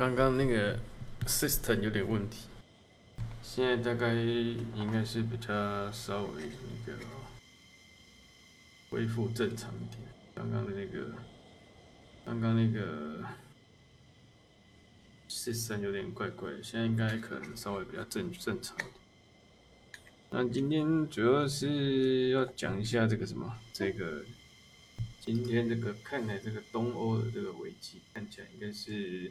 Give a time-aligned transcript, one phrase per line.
[0.00, 0.78] 刚刚那个
[1.26, 2.46] system 有点问题，
[3.42, 6.42] 现在大概应该是比较稍微
[6.86, 6.98] 那个
[8.88, 10.00] 恢复正常一点。
[10.34, 11.12] 刚刚的那个，
[12.24, 13.22] 刚刚那个
[15.28, 18.92] system 有点怪怪的，现在应该可能稍微比较正正常一点。
[20.30, 24.24] 那今天主要是要讲一下这个什么，这个
[25.20, 29.30] 今天这个看来这个东欧的这个危机看起来应该是。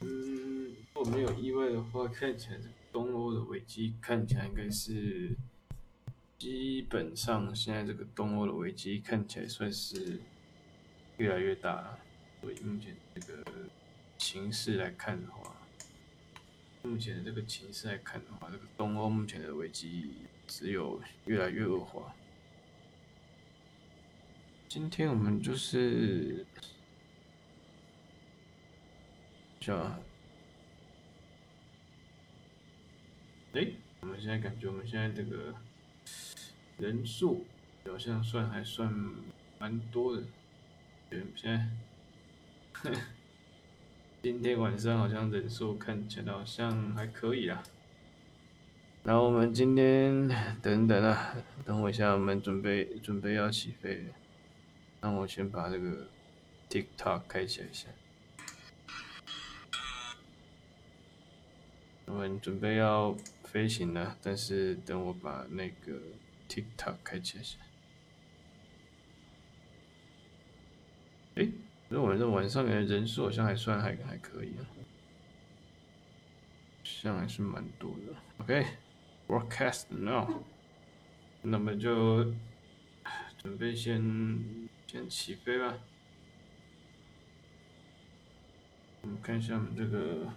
[0.00, 2.58] 嗯，如果没有意外的话，看起来
[2.92, 5.34] 东欧的危机看起来应该是
[6.38, 10.20] 基本上现在这个东欧的危机看起来算是
[11.16, 11.98] 越来越大了。
[12.40, 13.42] 所以目前这个
[14.18, 15.56] 形势来看的话，
[16.82, 20.12] 目前的这个形势来看的话，这个东欧目前的危机
[20.46, 22.14] 只有越来越恶化。
[24.68, 26.44] 今天我们就是。
[29.64, 29.98] 是吧？
[33.54, 33.66] 哎，
[34.00, 35.54] 我们现在感觉我们现在这个
[36.76, 37.46] 人数
[37.86, 38.92] 好像算还算
[39.58, 40.22] 蛮多的。
[41.34, 41.72] 现
[42.82, 42.90] 在，
[44.22, 47.62] 今天晚上好像人数看起来好像还可以啊。
[49.02, 50.28] 然后我们今天
[50.60, 54.04] 等等啊，等我一下，我们准备准备要起飞。
[55.00, 56.06] 让我先把这个
[56.68, 57.72] TikTok 开起来一
[62.06, 65.98] 我们准备要飞行了，但是等我把那个
[66.48, 67.58] TikTok 开起来先。
[71.36, 71.48] 哎，
[71.88, 74.62] 那我们这晚上的人数好像还算还还可以啊，
[76.84, 78.14] 像还是蛮多的。
[78.38, 80.44] OK，broadcast now，
[81.42, 82.34] 那么就
[83.38, 85.78] 准备先先起飞吧。
[89.00, 90.28] 我们看一下我们这个。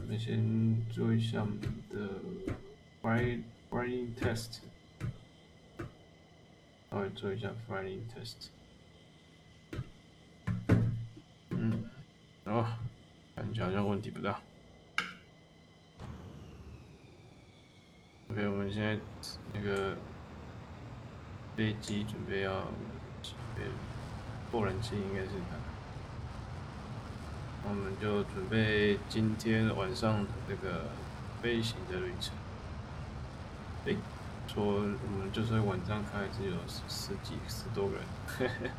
[0.00, 2.20] 我们先做一下我们的
[3.02, 4.60] flying flying test，
[6.90, 8.50] 稍微做一下 flying test。
[11.50, 11.84] 嗯，
[12.44, 12.78] 好，
[13.34, 14.40] 感觉好像问题不大。
[18.30, 18.98] OK，我们现在
[19.52, 19.96] 那个
[21.56, 22.62] 飞机准备要
[23.22, 23.62] 起飞，
[24.52, 25.75] 后燃器应该是它。
[27.68, 30.84] 我们就准备今天晚上的这个
[31.42, 32.32] 飞行的旅程。
[33.86, 33.96] 诶，
[34.46, 38.60] 说我们就是晚上开，只有十十几十多个人。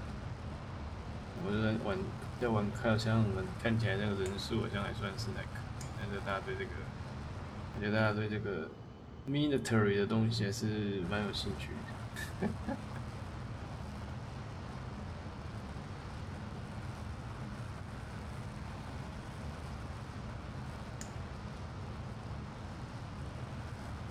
[1.46, 1.98] 我们晚
[2.40, 5.50] 要晚开，像我们看起来那个人数好像还算是那个，
[6.00, 6.72] 但是大家对这个，
[7.76, 8.70] 我觉得大家对这个
[9.30, 11.72] military 的东西还是蛮有兴趣
[12.42, 12.48] 的。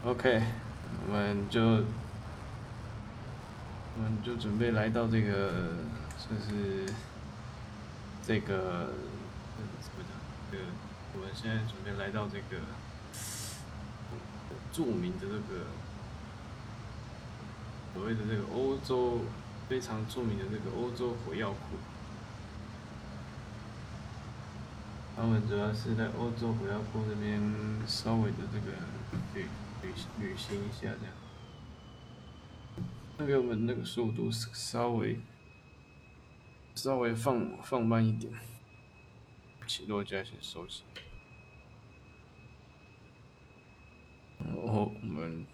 [0.06, 0.40] OK，
[1.08, 1.82] 我们就我
[4.00, 5.74] 们就准备来到这个，
[6.16, 6.86] 就是
[8.24, 8.92] 这个
[9.82, 10.16] 怎么讲？
[10.52, 10.62] 这个
[11.14, 12.62] 我们现在准备来到这个
[14.72, 15.66] 著名的这个
[17.92, 19.22] 所谓的这个欧洲
[19.68, 21.78] 非常著名的这个欧洲火药库。
[25.16, 27.42] 他们主要是在欧洲火药库这边
[27.88, 28.76] 稍微的这个
[29.34, 29.46] 对。
[29.86, 31.14] 旅旅行一下这样，
[33.18, 35.20] 那个我们那个速度稍微
[36.74, 38.32] 稍微放放慢一点，
[39.66, 40.82] 起落架先收起，
[44.38, 45.46] 然后我们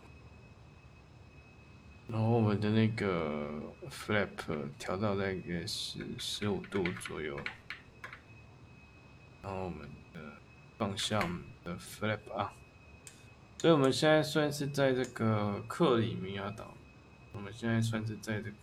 [2.08, 4.30] 然后我们的那个 flap
[4.78, 7.38] 调到大概是十五度左右，
[9.42, 10.20] 然后我们的
[10.78, 12.54] 放下我们的 flap 啊。
[13.62, 16.74] 所以我们现在算是在这个克里米亚岛，
[17.30, 18.56] 我们现在算是在这个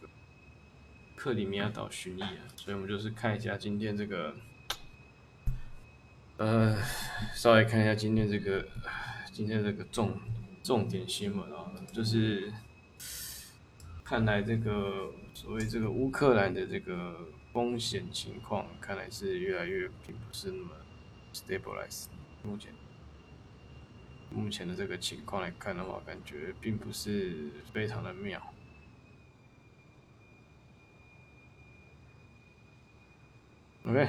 [1.16, 4.36] 克里米亚岛巡弋啊，所以我们就是看一下今天这个，
[6.36, 6.78] 呃，
[7.34, 8.68] 稍微看一下今天这个
[9.31, 10.19] 今天这个重
[10.62, 12.51] 重点新闻啊，就是
[14.04, 20.72] 看来这个所谓这个乌克兰的这个风险情况，看来是越来越并不是那么
[21.34, 22.07] stabilize，
[22.44, 22.79] 目前。
[24.31, 28.42] 目前的这个情况来看的话，感觉并不是非常的妙。
[33.86, 34.08] OK，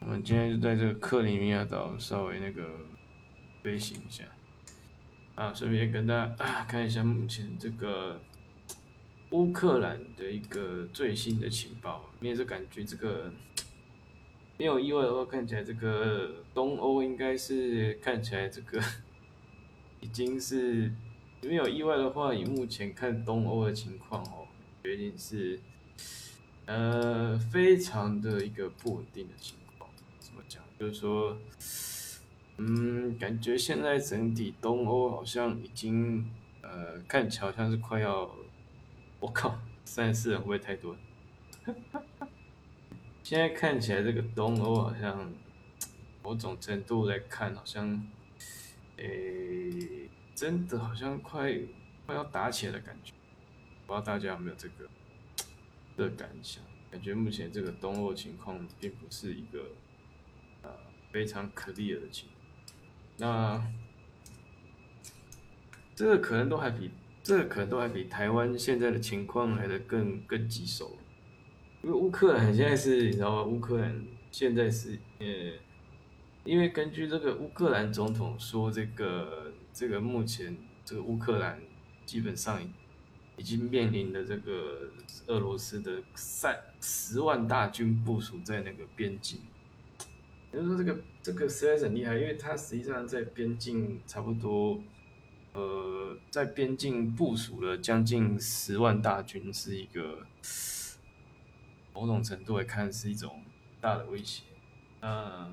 [0.00, 2.68] 我们今天就在这个克里米亚岛稍微那个
[3.62, 4.24] 飞行一下，
[5.34, 8.20] 啊，顺便跟大家看一下目前这个
[9.30, 13.32] 乌克兰的一个最新的情报，因为是感觉这个
[14.60, 18.78] 没有意外的话，看起来这个东欧应该是看起来这个
[20.02, 20.92] 已经是
[21.40, 24.46] 没有意外的话，以目前看东欧的情况哦，
[24.82, 25.58] 决定是
[26.66, 29.90] 呃非常的一个不稳定的情况。
[30.18, 30.62] 怎么讲？
[30.78, 31.38] 就是说，
[32.58, 36.28] 嗯，感觉现在整体东欧好像已经
[36.60, 38.30] 呃看起来好像是快要，
[39.20, 40.94] 我靠，三十四人会不会太多？
[43.30, 45.32] 现在看起来，这个东欧好像
[46.20, 48.04] 某种程度来看，好像，
[48.96, 51.56] 诶，真的好像快
[52.04, 53.12] 快要打起来的感觉。
[53.86, 54.88] 不知道大家有没有这个
[55.96, 56.60] 的感想？
[56.90, 59.64] 感觉目前这个东欧情况并不是一个
[60.62, 60.70] 呃
[61.12, 62.40] 非常 clear 的情况。
[63.18, 63.64] 那
[65.94, 66.90] 这个可能都还比
[67.22, 70.98] 这个可能都还比台湾现在的情况来的更更棘手。
[71.82, 73.42] 因为乌克兰现在是，你知道吗？
[73.42, 75.26] 乌克兰现在是，呃，
[76.44, 80.54] 因为根据这个乌克兰总统说，这个这个目前
[80.84, 81.58] 这个乌克兰
[82.04, 82.60] 基本上
[83.38, 84.90] 已经面临的这个
[85.28, 89.40] 俄罗斯的三十万大军部署在那个边境，
[90.52, 94.82] 也就是说这个这个实在是很厉害，因为他实际上在边境差不多，
[95.54, 100.26] 呃，在边境部署了将近十万大军，是一个。
[102.00, 103.42] 某种程度来看是一种
[103.78, 104.44] 大的威胁。
[105.02, 105.52] 嗯，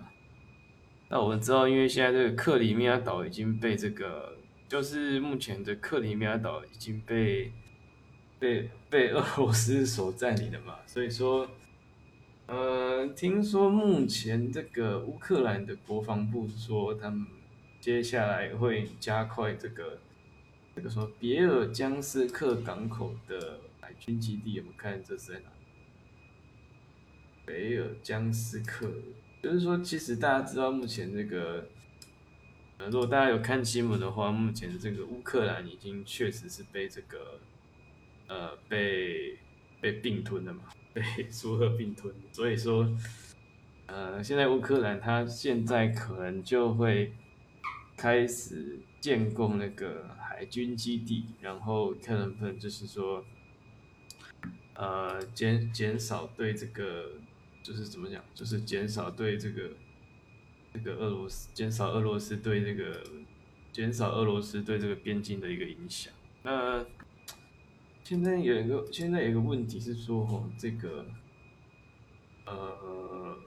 [1.10, 4.38] 那我们知道，因为现在这个克里米亚岛已经被这个，
[4.70, 7.52] 就是目前的克里米亚岛已经被
[8.40, 11.50] 被被俄罗斯所占领了嘛，所以说，
[12.46, 17.28] 呃，听说目前这个乌克兰的国防部说，他们
[17.82, 20.00] 接下来会加快这个
[20.74, 25.56] 这个说别尔江斯克港口的海军基地，我们看这是在哪？
[27.48, 28.92] 贝尔江斯克，
[29.42, 31.66] 就是说，其实大家知道，目前这个，
[32.78, 37.40] 呃，如果大家有看新闻的话，目前这个乌克兰已经确实是被这个，
[38.28, 39.38] 呃，被
[39.80, 40.64] 被并吞了嘛，
[40.94, 42.14] 被苏俄并吞。
[42.34, 42.94] 所以说，
[43.86, 47.14] 呃，现在乌克兰它现在可能就会
[47.96, 53.24] 开始建构那个海军基地，然后看能不能就是说，
[54.74, 57.12] 呃，减减少对这个。
[57.68, 59.72] 就是怎么讲，就是减少对这个
[60.74, 63.04] 这个俄罗斯，减少俄罗斯对这个
[63.74, 66.14] 减少俄罗斯对这个边境的一个影响。
[66.44, 66.86] 那
[68.06, 71.06] 现在有一个现在有一个问题是说，哦，这个
[72.46, 73.38] 呃，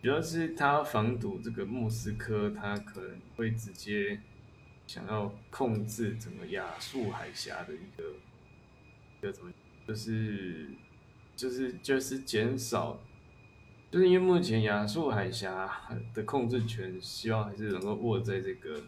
[0.00, 4.22] 主要是他防堵这个莫斯科，他可能会直接
[4.86, 8.04] 想要控制整个亚速海峡的一个
[9.18, 9.52] 一个怎么，
[9.86, 10.70] 就是。
[11.38, 12.98] 就是就是减少，
[13.92, 15.70] 就是因为目前亚速海峡
[16.12, 18.82] 的控制权，希望还是能够握在这个，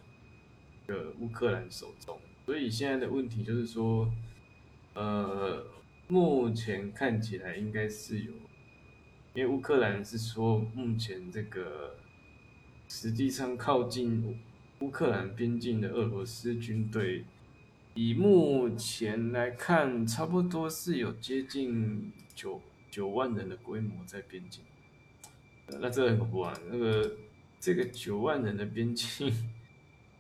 [0.84, 2.18] 个乌克兰手中。
[2.44, 4.12] 所以现在的问题就是说，
[4.94, 5.64] 呃，
[6.08, 8.32] 目前看起来应该是有，
[9.34, 11.94] 因为乌克兰是说目前这个
[12.88, 14.40] 实际上靠近
[14.80, 17.24] 乌克兰边境的俄罗斯军队。
[17.94, 24.62] 以目前来看，差不多是有接近九九万人的规模在边境。
[25.66, 26.56] 那这很恐怖啊！
[26.70, 27.16] 那个
[27.58, 29.32] 这个九万人的边境，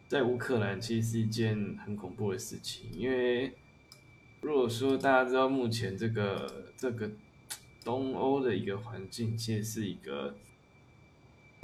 [0.08, 2.90] 在乌克兰其实是一件很恐怖的事情。
[2.92, 3.54] 因为
[4.40, 7.10] 如果说大家知道目前这个这个
[7.84, 10.36] 东欧的一个环境，其实是一个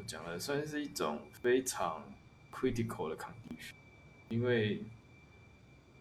[0.07, 2.05] 讲了算是一种非常
[2.53, 3.75] critical 的 condition，
[4.29, 4.83] 因为。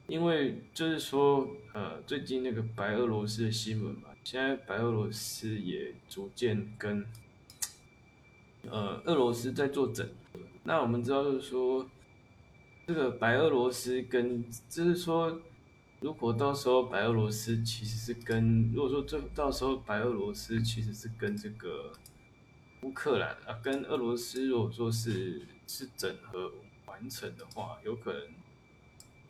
[0.08, 7.04] 因为就是说，呃，最近那个白俄罗斯的新闻嘛，现在白俄罗斯也逐渐跟，
[8.70, 10.40] 呃，俄罗斯在做整合。
[10.64, 11.90] 那我们知道，就是说，
[12.86, 15.42] 这个白俄罗斯跟，就是说，
[16.02, 21.92] 如果到时候白俄罗斯其实是跟，如果说这到时候白俄罗斯其实是跟这个
[22.84, 26.52] 乌克兰啊，跟俄罗斯如果说是是整合
[26.86, 28.22] 完成的话，有可能。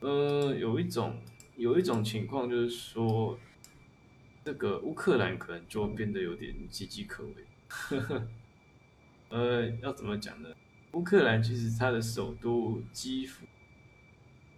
[0.01, 1.19] 呃，有一种
[1.55, 3.39] 有一种情况就是说，
[4.43, 7.33] 这个乌克兰可能就变得有点岌岌可危。
[9.29, 10.49] 呃，要怎么讲呢？
[10.91, 13.45] 乌克兰其实它的首都基辅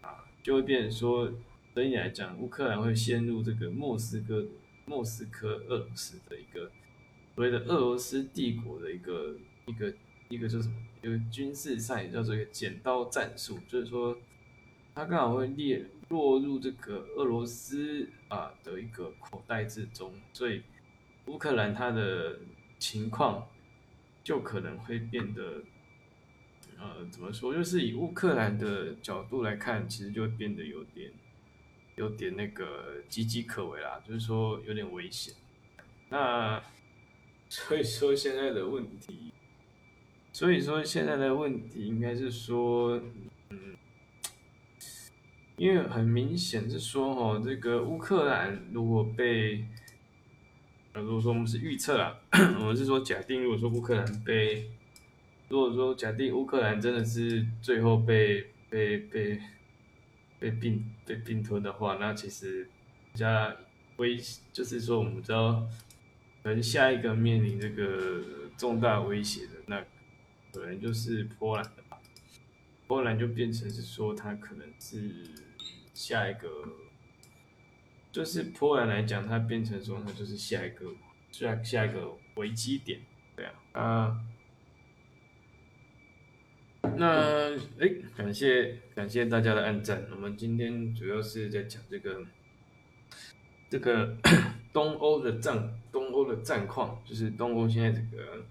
[0.01, 1.31] 啊，就会变成说，
[1.73, 4.45] 对你来讲，乌克兰会陷入这个莫斯科
[4.85, 6.71] 莫斯科俄罗斯的一个
[7.35, 9.35] 所谓的俄罗斯帝国的一个
[9.67, 9.93] 一个
[10.29, 10.75] 一个叫什么？
[11.01, 14.17] 一个军事上也叫做一个剪刀战术，就是说。
[14.97, 20.63] 它刚好会列落入这个俄罗斯啊的一个口袋之中，所以
[21.27, 22.39] 乌克兰它的
[22.79, 23.47] 情况
[24.23, 25.61] 就可能会变得，
[26.79, 27.53] 呃，怎么说？
[27.53, 31.11] 就是以乌克兰的角度来看，其实就会变得有点
[31.95, 35.35] 有点那个岌岌可危啦，就是说有点危险。
[36.09, 36.59] 那
[37.49, 39.31] 所以说现在的问题，
[40.33, 42.99] 所以说现在的问题应该是说，
[43.51, 43.75] 嗯，
[45.57, 49.65] 因为很明显是说，哦，这个乌克兰如果被，
[50.93, 52.17] 呃，如果说我们是预测啊，
[52.59, 54.69] 我们是说假定，如果说乌克兰被，
[55.49, 59.39] 如果说假定乌克兰真的是最后被被被
[60.39, 62.69] 被并被并吞的话，那其实
[63.13, 63.55] 加
[63.97, 64.17] 危
[64.53, 65.67] 就是说我们知道。
[66.43, 68.23] 可能下一个面临这个
[68.55, 69.83] 重大威胁的，那
[70.53, 71.99] 可能就是波兰的吧。
[72.87, 75.11] 波兰就变成是说，它可能是
[75.97, 76.47] 下一个，
[78.11, 80.93] 就是波兰来讲，它变成说，它就是下一个
[81.31, 83.01] 下下一个危机点，
[83.35, 84.21] 对啊啊。
[86.95, 90.05] 那哎，感谢感谢大家的按赞。
[90.11, 92.23] 我们今天主要是在讲这个
[93.67, 94.15] 这个
[94.71, 95.73] 东欧的战。
[95.91, 98.45] 东欧的战况就是东欧现在这个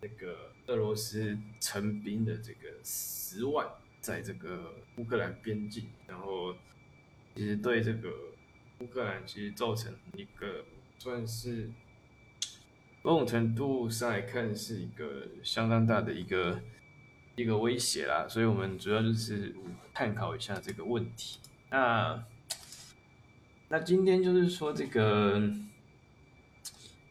[0.00, 3.66] 这个俄罗斯成兵的这个十万，
[4.00, 6.54] 在这个乌克兰边境，然后
[7.34, 8.10] 其实对这个
[8.80, 10.64] 乌克兰其实造成一个
[10.98, 11.70] 算是
[13.02, 16.60] 某种程度上来看是一个相当大的一个
[17.36, 19.54] 一个威胁啦，所以我们主要就是
[19.92, 21.38] 探讨一下这个问题。
[21.70, 22.24] 那
[23.68, 25.40] 那今天就是说这个。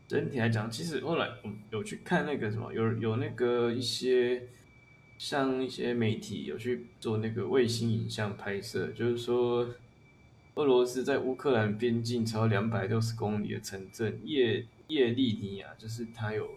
[0.07, 4.41] 整体来讲，其实后来我有去看那个什么，有有那个一些
[5.17, 9.67] 像一些媒体有去做那个卫星影像拍摄，就是说
[10.55, 16.47] 俄罗斯在乌克兰边境超两百六十公里的城镇叶叶利尼亚，就是它有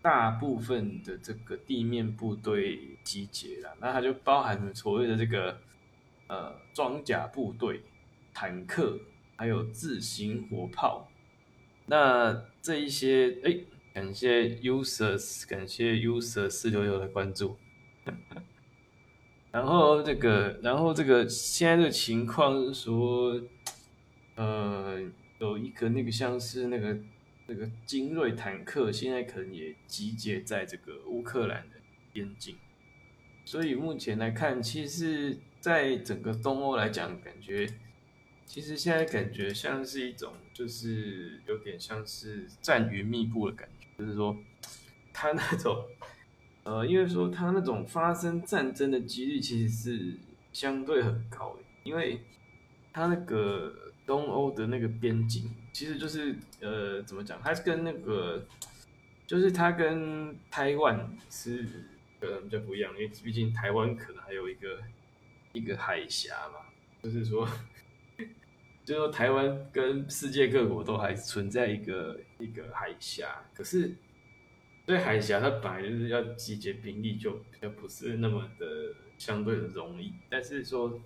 [0.00, 5.58] 大部分的这个地面部队集结了，那它就包含了所谓的这个
[6.28, 7.82] 呃装甲部队、
[8.32, 8.98] 坦克，
[9.36, 11.10] 还有自行火炮。
[11.86, 13.56] 那这一些，哎，
[13.92, 17.56] 感谢 users，感谢 user 四六六的关注。
[19.52, 23.40] 然后这个，然后这个现在的情况是说，
[24.34, 25.00] 呃，
[25.38, 26.98] 有一个那个像是那个
[27.46, 31.76] 那个精锐坦克，现在可能也集结在这个乌克兰的
[32.12, 32.56] 边境。
[33.44, 37.68] 所以目前来看，其实在整个东欧来讲，感觉。
[38.44, 44.36] 其实现在感觉像是一种，就是有点像是战云密布的感觉，就是说，
[45.12, 45.84] 他那种，
[46.66, 50.16] 呃，因为说他那种发生战争的几率其实是
[50.52, 52.20] 相对很高的，因为
[52.92, 53.72] 他那个
[54.04, 58.44] 东欧的那个边境，其实就是呃，怎么讲，它是跟那个，
[59.28, 61.64] 就是它跟台湾是
[62.18, 64.82] 呃比较不一样，因为毕竟台湾可能还有一个
[65.52, 66.66] 一个海峡嘛，
[67.00, 67.48] 就是说。
[68.84, 73.92] 就是说台湾跟世界各国都还存在一个一个海峡，可是
[74.86, 80.12] 对海峡它本来就是要集结兵力，就比较不是那么的相对的容易。
[80.30, 81.00] 但是说，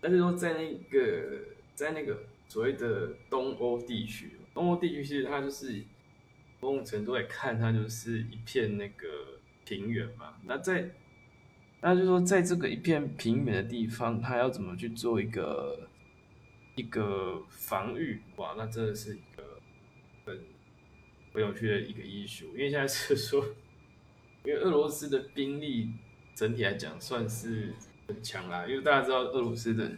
[0.00, 5.82] 但是说在那个在那个所谓的东欧地区，东欧地区其实它就是
[6.60, 9.06] 某种程度来看，它就是一片那个
[9.64, 10.34] 平原嘛。
[10.44, 10.90] 那在
[11.80, 15.88] 那就是说在这个一片平原的地方，它要怎么去做一个？
[16.76, 19.16] 一个防御哇，那真的是
[21.34, 22.46] 很有趣的一个艺术。
[22.54, 23.44] 因为现在是说，
[24.44, 25.90] 因为俄罗斯的兵力
[26.34, 27.74] 整体来讲算是
[28.08, 28.66] 很强啦。
[28.66, 29.92] 因为大家知道俄罗斯的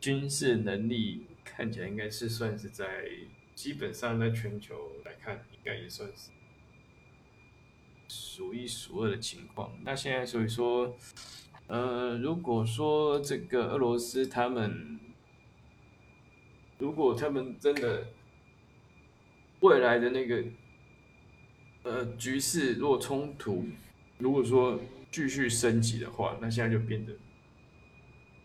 [0.00, 3.08] 军事能力看起来应该是算是在
[3.54, 6.30] 基本上在全球来看，应该也算是
[8.08, 9.72] 数一数二的情况。
[9.84, 10.96] 那现在所以说，
[11.68, 14.98] 呃，如果说这个俄罗斯他们
[16.78, 18.08] 如果他们真的
[19.62, 20.44] 未来的那个
[21.82, 23.66] 呃局势如果冲突，
[24.18, 24.78] 如果说
[25.10, 27.12] 继续升级的话，那现在就变得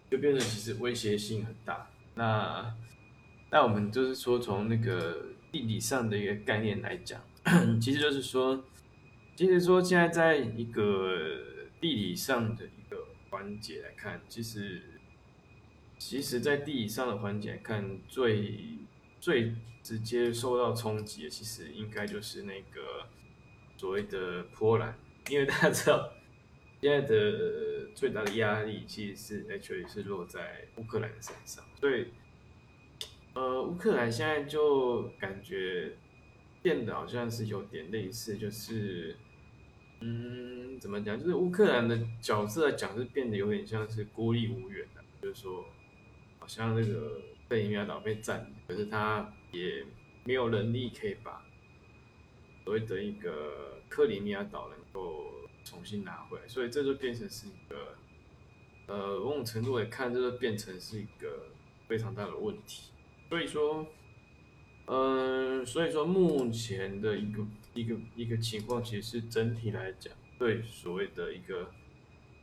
[0.10, 1.90] 就变得其实威胁性很大。
[2.16, 2.76] 那
[3.52, 7.22] 那我们就是说从那个地理上的一个概念来讲，
[7.80, 8.64] 其实就是说，
[9.36, 11.40] 其实说现在在一个
[11.80, 14.82] 地理上的一个环节来看，其实。
[16.00, 18.54] 其实，在地理上的环节看，最
[19.20, 23.08] 最直接受到冲击的，其实应该就是那个
[23.78, 24.98] 所谓的波兰，
[25.30, 26.14] 因为大家知道，
[26.82, 32.08] 现在的最大的压力其实是 actually 是落在乌克兰身上，所以，
[33.34, 35.96] 呃，乌克兰现在就感觉
[36.62, 39.16] 变得好像是有点类似，就是
[40.02, 41.20] 嗯，怎么讲？
[41.20, 45.66] 就是乌克兰的角色来讲，是变得有点像是孤立无援的，就是说，
[46.40, 49.86] 好像那个克里米亚岛被占，可是他也
[50.26, 51.44] 没有能力可以把
[52.64, 55.32] 所谓的一个克里米亚岛能够
[55.64, 57.96] 重新拿回来，所以这就变成是一个，
[58.88, 61.48] 呃，某种程度来看，这就变成是一个
[61.88, 62.92] 非常大的问题。
[63.30, 63.86] 所以说，
[64.86, 71.72] 嗯，所以说目前的一个一个一个情况，其实是整体来讲，对所谓的一个，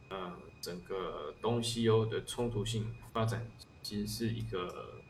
[0.08, 3.46] 呃，整个东西欧的冲突性发展，
[3.84, 5.00] 其实是一个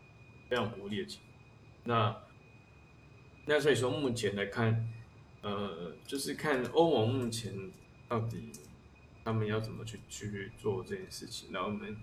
[0.50, 1.32] 非常不利的情况。
[1.84, 2.16] 那
[3.46, 4.86] 那所以说目前来看，
[5.40, 7.54] 呃，就是看欧盟目前
[8.06, 8.50] 到底
[9.24, 11.50] 他们要怎么去去做这件事情。
[11.52, 11.96] 然后我们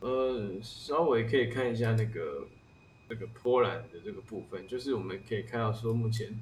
[0.00, 2.46] 呃稍微可以看一下那个。
[3.06, 6.40] 那个波兰的这个部分，就是我们可以看到说，目前，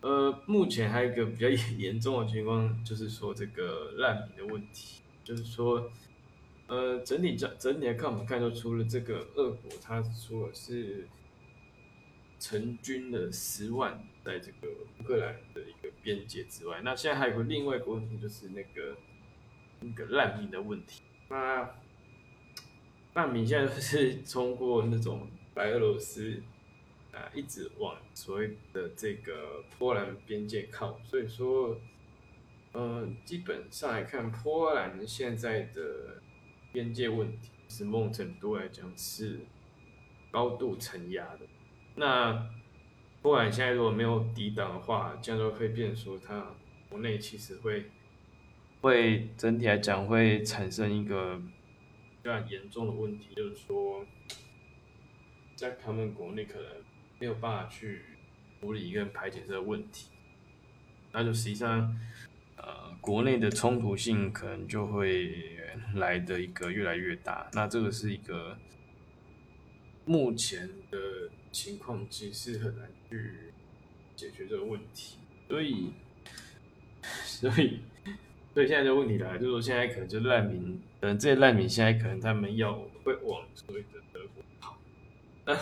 [0.00, 5.92] 呃，目前还有一个比较 严重的情况，就是说这个难民的问题，就是说，
[6.68, 11.08] 呃，整体整整体来看，我们看到除了这个俄国，它说是
[12.38, 14.68] 成军了十万在这个
[15.00, 18.96] 乌克兰的一个边界之外，那现在还有个另外一个问题，就是那个
[19.80, 21.02] 那个难民的问题。
[21.28, 21.74] 那
[23.14, 25.28] 难民现在是通过那种。
[25.54, 26.40] 白俄罗斯
[27.10, 31.76] 啊，一直往所谓的这个波兰边界靠，所以说，
[32.74, 36.22] 嗯，基本上来看，波兰现在的
[36.72, 39.40] 边界问题是某种程度来讲是
[40.30, 41.40] 高度承压的。
[41.96, 42.48] 那
[43.22, 46.54] 不管现在如果没有抵挡的话，这样就会变说，它
[46.88, 47.86] 国内其实会
[48.80, 54.06] 会整体来讲会产生一个比较严重的问题，就是说。
[55.56, 56.70] 在他们国内可能
[57.18, 58.00] 没有办法去
[58.60, 60.06] 处理跟排解这个问题，
[61.10, 61.96] 那就实际上，呃，
[63.00, 65.56] 国内的冲突性可能就会
[65.94, 67.48] 来的一个越来越大。
[67.52, 68.56] 那这个是一个
[70.04, 70.98] 目前的
[71.52, 73.52] 情况，其实很难去
[74.16, 75.18] 解决这个问题。
[75.48, 75.92] 所以，
[77.02, 77.80] 所以，
[78.52, 84.76] 所以现在的问题来，就是说现在可能就难民，嗯，这些难民现在可能他们要会往所谓的德国跑。
[85.46, 85.56] 那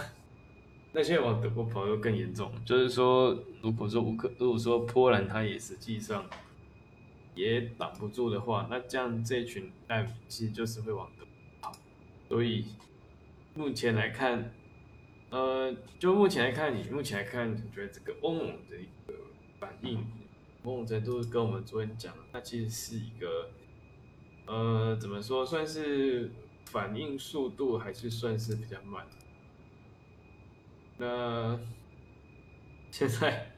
[0.92, 6.28] 那些往德国跑又更严重，就是说，如果说乌克，如果说波兰它也实际上
[7.36, 11.24] 也挡不住的话，那这样这群难民其实就是会往德
[11.60, 11.70] 跑。
[12.28, 12.64] 所以
[13.54, 14.52] 目前来看，
[15.30, 19.14] 呃，就目前来看，你目前来看，你觉得这个欧盟的一个
[19.60, 20.04] 反应，
[20.62, 23.50] 某种程度跟我们昨天讲，它其实是一个，
[24.46, 26.32] 呃，怎么说，算是
[26.64, 29.06] 反应速度还是算是比较慢。
[30.98, 31.60] 那
[32.90, 33.52] 现在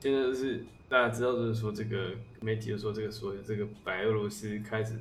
[0.00, 4.98] 现在就是大家知道，就是说这个媒体就说这个所谓的这个白俄罗斯开始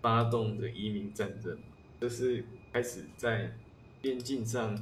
[0.00, 1.58] 发动的移民战争，
[2.00, 3.56] 就是开始在
[4.00, 4.76] 边境上，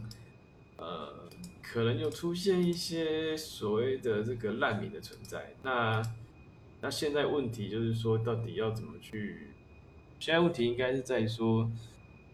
[0.77, 1.29] 呃，
[1.63, 5.55] 可能有出现一些所谓的这个难民的存在。
[5.63, 6.03] 那
[6.81, 9.49] 那现在问题就是说，到底要怎么去？
[10.19, 11.71] 现在问题应该是在说，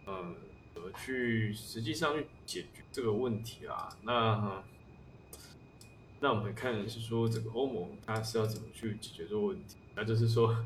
[0.06, 0.34] 呃。
[0.74, 4.64] 怎么去实际上去解决这个问题啊，那
[6.22, 9.76] 那我们看的是说这个欧盟它是要怎么去解决这个问题？
[9.96, 10.56] 那就是说，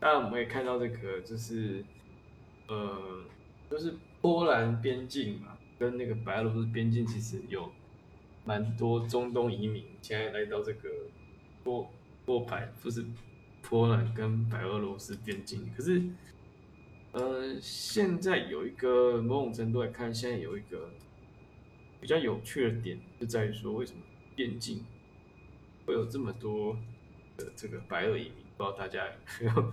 [0.00, 1.84] 当然我们可以看到这个就是
[2.66, 3.22] 呃，
[3.70, 7.70] 就是波兰边境嘛，跟那个白俄罗斯边境其实有
[8.44, 10.88] 蛮多中东移民现在来到这个
[11.62, 11.88] 波
[12.24, 13.04] 波白，不是
[13.62, 16.02] 波兰跟白俄罗斯边境，可是。
[17.12, 20.90] 呃，现在有一个某种程度来看，现在有一个
[21.98, 24.00] 比较有趣的点，就在于说，为什么
[24.36, 24.84] 边境
[25.84, 26.76] 会有这么多
[27.36, 28.44] 的这个白俄移民？
[28.56, 29.06] 不知道大家
[29.40, 29.72] 有没有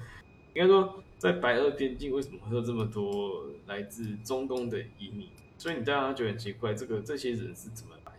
[0.56, 5.28] 应该说，在白俄边境为什么会有这么多来自中东的移民？
[5.58, 8.12] 所以你大家觉得很奇怪，这个这些人是怎么来？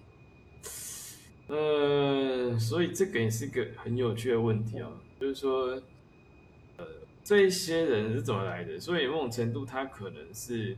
[1.48, 5.82] 呃，所以这个也是个很有趣的问题啊，就是说。
[6.76, 6.84] 呃
[7.22, 8.78] 这些人是怎么来的？
[8.78, 10.76] 所以某种程度，他可能是，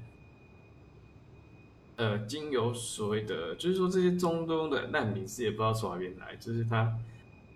[1.96, 6.96] 呃，经由所谓的，就是说这些中东的难民是也不知道从哪边来，就是他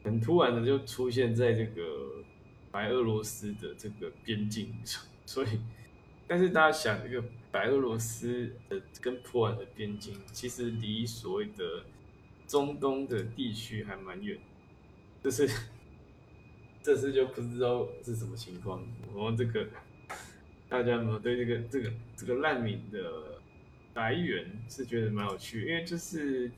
[0.02, 1.82] 很突然的就出现在这个
[2.70, 5.02] 白俄罗斯的这个边境上。
[5.26, 5.60] 所以，
[6.26, 11.84] 但是大家想，这个白俄罗斯的跟波兰的边境，其实离所谓的
[12.46, 14.38] 中东的地区还蛮远，
[15.22, 15.48] 就是。
[16.82, 18.82] 这次就不知道是什么情况。
[19.08, 19.66] 然后这个
[20.66, 23.39] 大家有没有对这个这个这个难民的
[23.94, 25.66] 来源是觉得蛮有趣？
[25.66, 26.50] 因为就是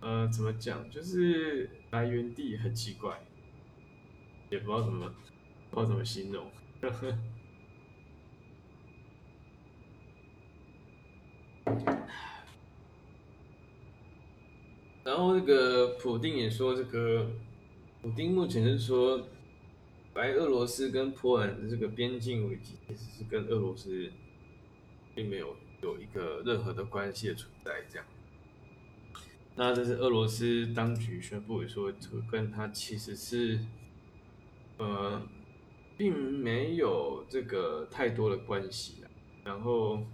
[0.00, 0.90] 呃，怎么讲？
[0.90, 3.22] 就是来源地很奇怪，
[4.50, 5.14] 也不知道怎么，
[5.70, 6.50] 不知道怎么形容。
[15.04, 17.30] 然后那个普丁也说，这个
[18.02, 19.26] 普丁目前是说，
[20.12, 24.10] 白俄罗斯跟波兰的这个边境危机，其实是跟俄罗斯
[25.14, 28.06] 并没有有一个任何的关系的存在，这样。
[29.54, 33.58] 那这是俄罗斯当局宣布说，这个跟他其实是，
[34.76, 35.20] 呃，
[35.96, 39.02] 并没有这个太多的关系
[39.44, 40.04] 然后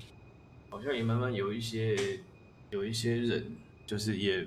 [0.70, 2.20] 好像也慢慢有一些
[2.70, 4.46] 有一些人，就是也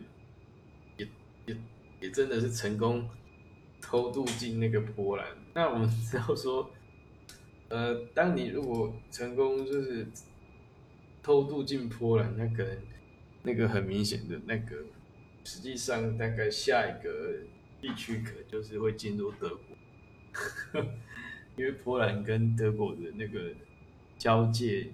[0.97, 1.08] 也
[1.45, 1.58] 也
[2.01, 3.08] 也真的是成功
[3.80, 5.27] 偷渡进那个波兰。
[5.53, 6.71] 那我们知道说，
[7.69, 10.08] 呃，当你如果成功就是
[11.28, 12.78] 偷渡进波兰，那可能。
[13.44, 14.76] 那个很明显的那个，
[15.46, 17.36] 实际上大概下一个
[17.80, 19.58] 地区可就是会进入德
[20.74, 20.84] 国，
[21.56, 23.54] 因为波兰跟德国的那个
[24.18, 24.88] 交界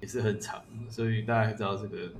[0.00, 2.12] 也是很长，所以大家知道这个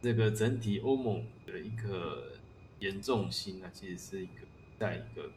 [0.00, 2.34] 这个整体欧盟的一个
[2.78, 4.42] 严重性啊，其实是一个
[4.78, 5.28] 在一个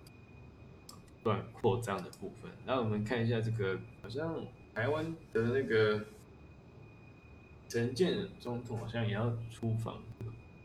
[1.23, 2.51] 不断扩张的部分。
[2.63, 6.05] 那我们看一下这个，好像台湾的那个。
[7.71, 10.03] 陈建总统好像也要出访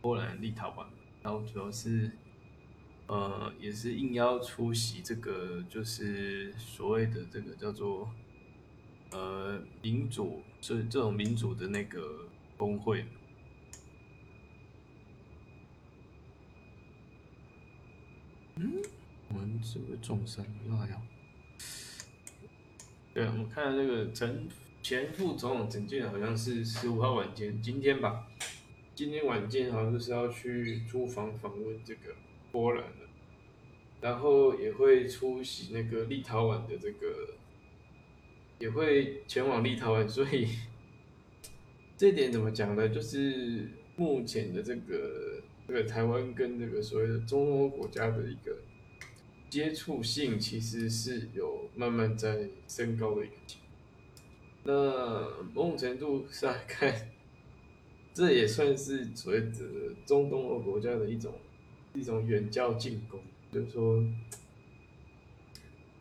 [0.01, 0.85] 波兰、立陶宛，
[1.23, 2.11] 然后主要是，
[3.07, 8.11] 呃，也是应邀出席这个，就是所谓的这个叫做，
[9.13, 13.05] 呃，民主，是这种民主的那个工会。
[18.57, 18.83] 嗯，
[19.29, 21.01] 我们这个众生哎呀，
[23.15, 24.49] 对，我们看这个陈。
[24.89, 28.29] 前副总统陈建好像是十五号晚间，今天吧，
[28.95, 32.15] 今天晚间好像就是要去出访访问这个
[32.53, 33.09] 波兰的，
[34.01, 37.35] 然后也会出席那个立陶宛的这个，
[38.61, 40.47] 也会前往立陶宛，所以
[41.99, 42.89] 这点怎么讲呢？
[42.89, 48.57] 就是目前的这个这个台湾跟这个所谓的中欧国家的一个
[49.51, 53.66] 接触性，其实是有慢慢在升高的一个情况。
[54.67, 57.13] 那某种程度上看，
[58.13, 61.33] 这也算是所谓的中东欧国家的一种
[61.95, 63.21] 一种远交进攻。
[63.53, 64.03] 就是说，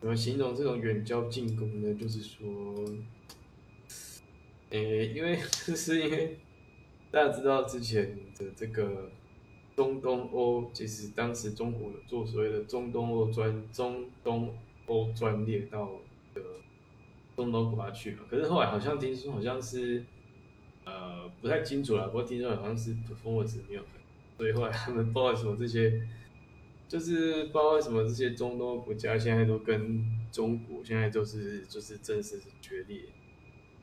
[0.00, 1.94] 怎么形容这种远交进攻呢？
[1.94, 2.84] 就是说，
[4.70, 6.36] 诶，因为 就是因为
[7.12, 9.08] 大家知道之前的这个
[9.76, 14.52] 中东欧，其实当时中国有做所谓的中东欧专中东
[14.86, 15.88] 欧专列到。
[17.36, 18.20] 中东国家去嘛？
[18.30, 20.02] 可是后来好像听说，好像是，
[20.84, 22.06] 呃，不太清楚了。
[22.08, 23.82] 不过听说好像是 performance 没有
[24.38, 26.00] 所以后来他们不知道为什么这些，
[26.88, 33.02] 就是不知道为什么这些中东国家现在都跟中国现在都是就是正式是决裂。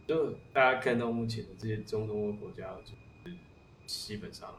[0.08, 3.38] 就大家看到目前的这些中东国家，就是
[3.86, 4.56] 基本上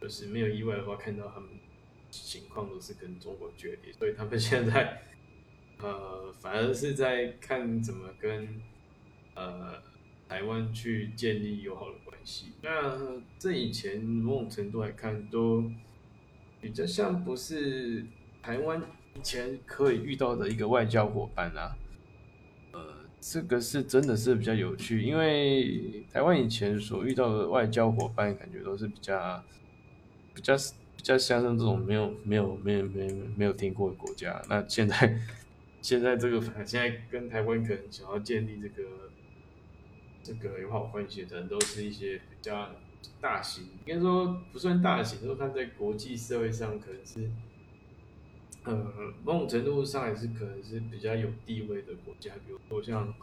[0.00, 1.50] 就是没有意外的话，看到他们
[2.10, 5.02] 情况都是跟中国决裂，所以他们现在。
[5.78, 8.48] 呃，反而是在看怎么跟
[9.34, 9.74] 呃
[10.26, 12.52] 台湾去建立友好的关系。
[12.62, 15.70] 那这以前某种程度来看，都
[16.62, 18.06] 比较像不是
[18.42, 18.82] 台湾
[19.14, 21.76] 以前可以遇到的一个外交伙伴啊。
[22.72, 22.80] 呃，
[23.20, 29.44] 这个是真的是比较有趣，因为台湾以前所遇到的外交伙伴，感觉都是比较
[30.34, 30.56] 比较
[30.96, 34.40] 比较像这种没有没有没有没有没有听过的国家。
[34.48, 35.20] 那现在。
[35.86, 39.08] 现在这个，现在跟台湾可能想要建立这个
[40.20, 42.74] 这个友好关系的人，都是一些比较
[43.20, 47.30] 大型，应该说不算大型，说他在国际社会上可能是，
[48.64, 53.14] 呃，某种程度上也是可能是比较有地位的国家，比如说像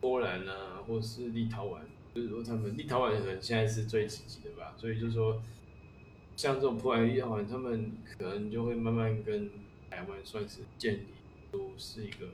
[0.00, 1.78] 波兰啊，或是立陶宛，
[2.12, 5.40] 就是说他们立陶宛可能现在是最积极的吧，所以就是说，
[6.34, 9.48] 像这种波兰、立陶宛，他们可能就会慢慢跟。
[9.90, 11.06] 台湾算是建立
[11.50, 12.26] 都是一个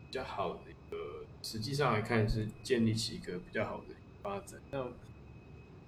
[0.00, 4.60] 比较好的一个，实际上来看是建立起一个比较好的发展。
[4.70, 4.86] 那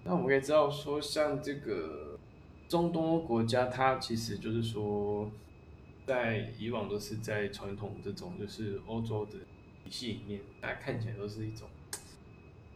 [0.05, 2.19] 那我们可以知道说，像这个
[2.69, 5.31] 中东欧国家，它其实就是说，
[6.07, 9.33] 在以往都是在传统这种就是欧洲的
[9.85, 11.69] 体系里面，大家看起来都是一种。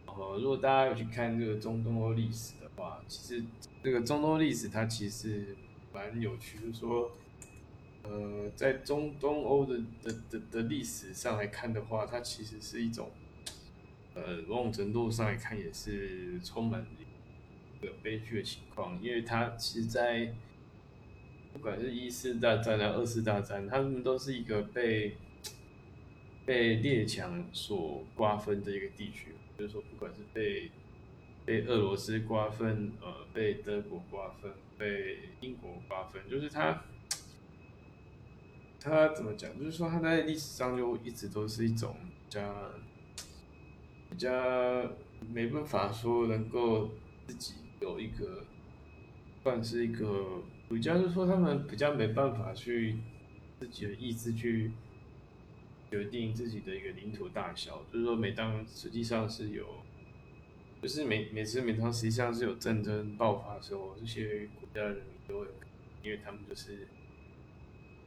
[0.05, 3.43] 呃，如果大家有去看这个中东欧历史的话，其实
[3.81, 5.55] 这个中东历史它其实
[5.93, 7.11] 蛮有趣，就是说。
[8.03, 13.09] 呃，在中东欧的的的的历史上来看的话，它其实是一种，
[14.13, 20.35] 呃，某种程度上来看也是充满一个悲剧的情况，因为它其实，在
[21.53, 25.15] 不管是一四大战啊、二次大战，他们都是一个被
[26.45, 30.69] 被列强所瓜分的一个地区，就是说，不管是被
[31.45, 36.83] 被俄罗斯瓜分，呃，被德国瓜分，被英国瓜分，就是它。
[38.83, 39.57] 他怎么讲？
[39.57, 42.71] 就是说他在历史上就一直都是一种比较
[44.09, 44.29] 比较
[45.31, 46.89] 没办法说能够
[47.25, 48.43] 自己有一个
[49.41, 52.97] 算是一个比较，就是说他们比较没办法去
[53.57, 54.73] 自己的意志去
[55.89, 57.85] 决定自己的一个领土大小。
[57.89, 59.65] 就是说，每当实际上是有，
[60.81, 65.47] 就是每每次每当实际上是有战争爆发的时候，这些国家的人民都会，
[66.03, 66.85] 因为他们就是。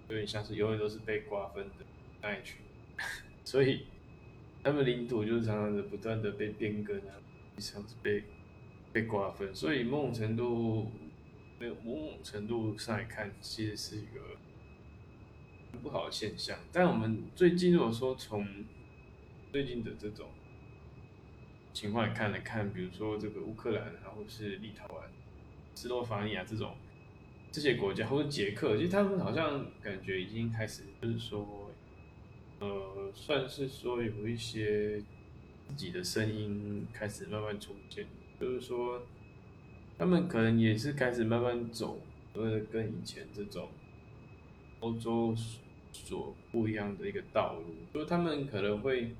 [0.08, 1.84] 有点像是永远都是被瓜分的
[2.22, 2.60] 那一群，
[3.44, 3.86] 所以
[4.62, 7.14] 他们领土就是常常的不断的被变更啊，
[7.58, 8.22] 像是被
[8.92, 10.92] 被瓜分，所以某种程度
[11.58, 14.36] 没有某种程度上来看，其实是一个
[15.82, 16.56] 不好的现象。
[16.70, 18.46] 但我们最近如果说从
[19.50, 20.28] 最近的这种
[21.72, 25.00] 情况来看来看，比如说这个乌克兰，然后是立陶宛、
[25.74, 26.76] 斯洛伐尼亚这种。
[27.56, 31.70] 这些国家或者捷克，其实他们好像感觉已经开始，就是说，
[32.58, 35.00] 呃，算是说有一些
[35.66, 38.04] 自己的声音开始慢慢出现，
[38.38, 39.00] 就是说，
[39.96, 41.98] 他们可能也是开始慢慢走，
[42.34, 43.70] 呃，跟以前这种
[44.80, 45.34] 欧洲
[45.94, 49.12] 所不一样的一个道路，就是他们可能会，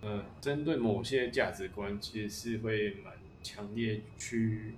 [0.00, 3.14] 呃，针对某些价值观，其实是会蛮
[3.44, 4.72] 强烈去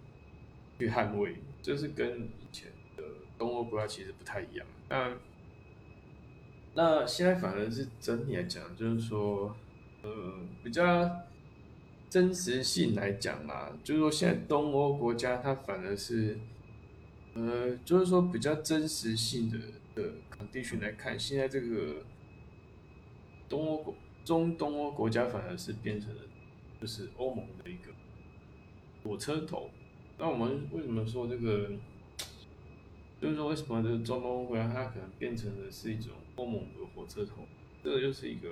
[0.79, 1.37] 去捍卫。
[1.63, 3.03] 这是跟以前的
[3.37, 4.67] 东欧国家其实不太一样。
[4.89, 5.17] 那
[6.75, 9.57] 那现在反而是整体来讲，就是说，
[10.03, 11.11] 呃，比较
[12.09, 16.39] 真实性来讲嘛，就是说现在东欧国家它反而是，
[17.35, 19.59] 呃，就是说比较真实性的
[19.95, 20.13] 的
[20.53, 22.05] 地区来看，现在这个
[23.49, 26.21] 东欧国中东欧国家反而是变成了
[26.81, 27.91] 就是欧盟的一个
[29.03, 29.69] 火车头。
[30.19, 31.71] 那我们为什么说这个？
[33.19, 37.47] 就是说，为什么这个中东国家它可能变成的是一种欧盟的火车头？
[37.83, 38.51] 这个就是一个，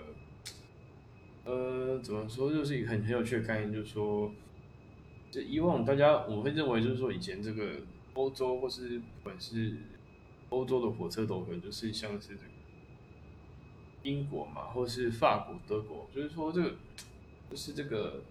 [1.44, 4.32] 呃，怎么说，就是一个很很有趣的概念，就是说，
[5.30, 7.72] 这以往大家我会认为，就是说以前这个
[8.14, 9.76] 欧洲或是不管是
[10.48, 12.40] 欧洲的火车头，可能就是像是这个
[14.02, 16.74] 英国嘛，或是法国、德国，就是说这个
[17.50, 18.22] 就是这个。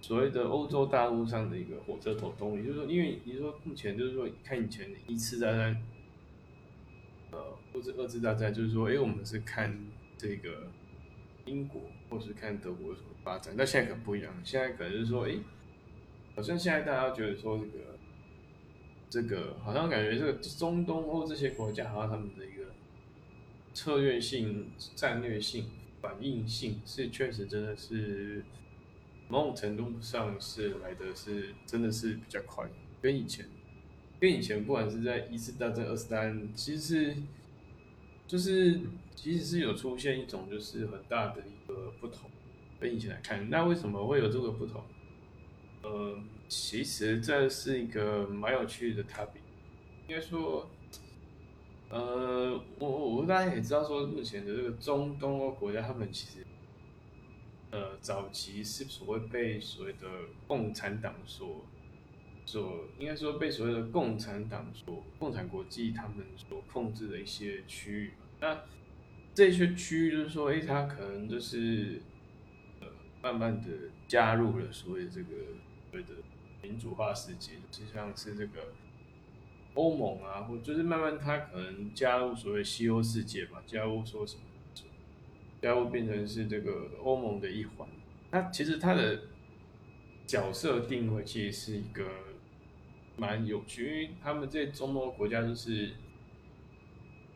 [0.00, 5.82] 所谓的欧洲大陆上的一个火车头动力，就是说，因为你说目前就是说，看以前一次大战，
[7.32, 9.76] 呃，或者二次大战，就是说，哎，我们是看
[10.16, 10.70] 这个
[11.46, 15.34] 英国或是看德国什么发展，但现在可不一样，现在可能就是说，哎，
[16.36, 17.98] 好像现在大家觉得说这个
[19.10, 22.66] 这个，好像感觉这个中东欧这些国家，好像他们的一个
[23.74, 25.66] 策略性、战略性、
[26.00, 28.44] 反应性是确实真的是。
[29.28, 32.66] 某种程度上是来的是真的是比较快，
[33.02, 33.44] 跟以前，
[34.18, 37.16] 跟以前不管是在一次大战、二次大战，其实是
[38.26, 38.80] 就是
[39.14, 42.30] 其实是有出现一种就是很大的一个不同，
[42.80, 44.82] 跟以前来看，那为什么会有这个不同？
[45.82, 49.44] 呃，其实这是一个蛮有趣的 topic，
[50.08, 50.70] 应该说，
[51.90, 56.46] 呃，我我大家也知道说，目前的这个中东欧国家，他们其实。
[57.70, 60.08] 呃，早期是所谓被所谓的
[60.46, 61.66] 共产党所
[62.46, 68.26] 所，应该说被所谓的共产党所共产国际他们所控制的一些区域嘛。
[68.40, 68.62] 那
[69.34, 72.00] 这些区域就是说，哎，它可能就是
[72.80, 72.86] 呃，
[73.22, 73.68] 慢慢的
[74.06, 75.28] 加入了所谓这个
[75.90, 76.14] 所谓的
[76.62, 78.72] 民主化世界，就像是这个
[79.74, 84.42] 欧盟啊，或就是慢慢它可能加入所谓西欧世界嘛，加入说什么？
[85.60, 87.88] 加入变成是这个欧盟的一环，
[88.30, 89.22] 那其实它的
[90.24, 92.08] 角色定位其实是一个
[93.16, 95.90] 蛮有趣，因为他们这中欧国家就是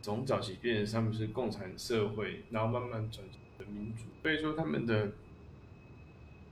[0.00, 3.26] 从早期变成他们是共产社会，然后慢慢转
[3.58, 5.12] 成民主，所以说他们的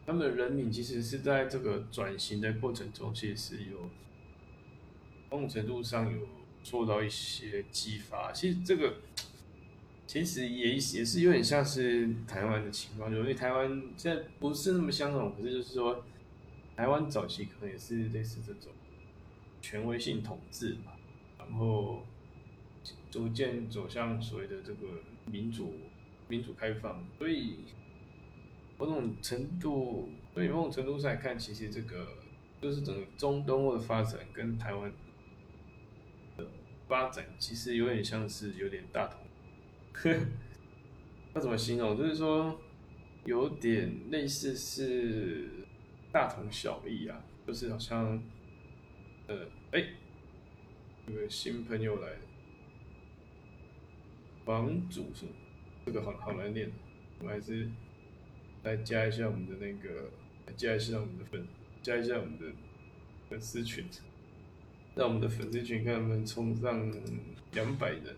[0.05, 3.89] 他们的人民其实是在这个转型的过程中，其实是有
[5.31, 6.27] 某种程度上有
[6.65, 8.95] 受到一些激发，其实这个。
[10.11, 16.05] 其实也也是有点像是台湾的情况，就因为台湾现在不是那么相同，可是就是说，
[16.75, 18.73] 台湾早期可能也是类似这种
[19.63, 20.95] 权威性统治嘛，
[21.39, 22.05] 然后
[23.09, 24.89] 逐渐走向所谓的这个
[25.27, 25.75] 民主、
[26.27, 27.59] 民主开放，所以
[28.79, 32.15] 某种程度，所以某种程度上来看，其实这个
[32.61, 34.93] 就是整个中东的发展跟台湾
[36.37, 36.45] 的
[36.89, 39.21] 发展，其实有点像是有点大同，
[40.03, 40.17] 呵
[41.35, 41.97] 那怎么形容？
[41.97, 42.61] 就是说
[43.25, 45.49] 有点类似是
[46.13, 48.23] 大同小异啊，就是好像，
[49.27, 49.85] 呃，哎，
[51.07, 52.09] 有个新朋友来，
[54.45, 55.27] 房主是
[55.87, 56.71] 这个好好难念，
[57.19, 57.69] 我们还是
[58.63, 60.11] 来加一下我们的那个，
[60.57, 61.47] 加一下我们的粉。
[61.83, 62.45] 加一下我们的
[63.31, 63.87] 粉丝群，
[64.95, 66.93] 让我们的粉丝群看能不能冲上
[67.55, 68.15] 两百人。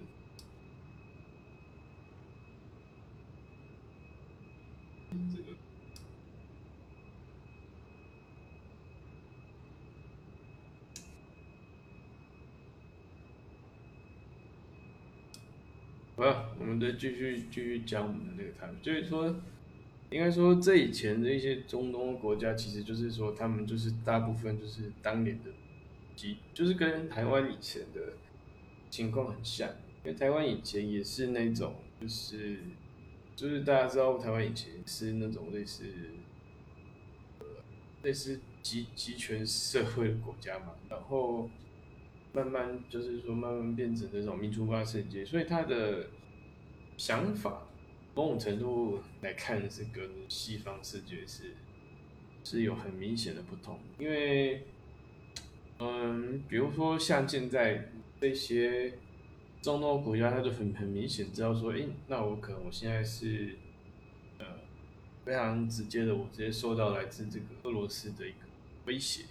[16.17, 19.35] 好了，我们再继续继续讲我们的那个台，就是说。
[20.11, 25.51] 应该说，这以前的一些中东国家，其实就是说，他们就是大部分就是当年的，
[26.15, 28.13] 即就是跟台湾以前的
[28.91, 29.71] 情况很像。
[30.05, 32.59] 因为台湾以前也是那种，就是
[33.35, 35.85] 就是大家知道，台湾以前是那种类似，
[38.03, 40.75] 类似集集权社会的国家嘛。
[40.89, 41.49] 然后
[42.33, 46.09] 慢慢就是说，慢慢变成这种民主化世界，所以他的
[46.97, 47.69] 想法。
[48.15, 51.55] 某种程度来看，是跟西方世界是
[52.45, 53.79] 是有很明显的不同。
[53.99, 54.67] 因为，
[55.79, 57.89] 嗯，比如说像现在
[58.21, 58.93] 这些
[59.63, 63.57] 中东国家，他就很很明显知道说，哎，那我可能我现在是
[64.39, 64.45] 呃
[65.25, 68.39] 非常直接的，我直接受到来自这个俄罗斯的一个
[68.85, 69.25] 威胁，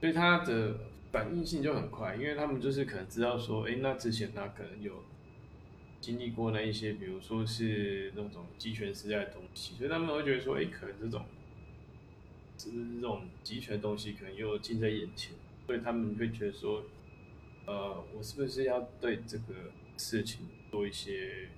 [0.00, 0.80] 所以他的
[1.12, 5.04] 反应性就很快，因为他们就是可能知道说，哎，那之前他可能有。
[6.00, 11.24] 经历过那一些，比如说是那种集权时代的东西，所以他们会觉得说，哎，可能这种，
[12.58, 15.32] 就是这种集权东西可能又近在眼前，
[15.64, 16.82] 所以他们会觉得说，
[17.66, 21.48] 呃，我是不是要对这个事情做一些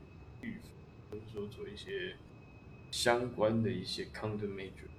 [0.40, 0.70] 预防，
[1.10, 2.14] 或者说做一些
[2.90, 4.90] 相关的一些 countermeasure？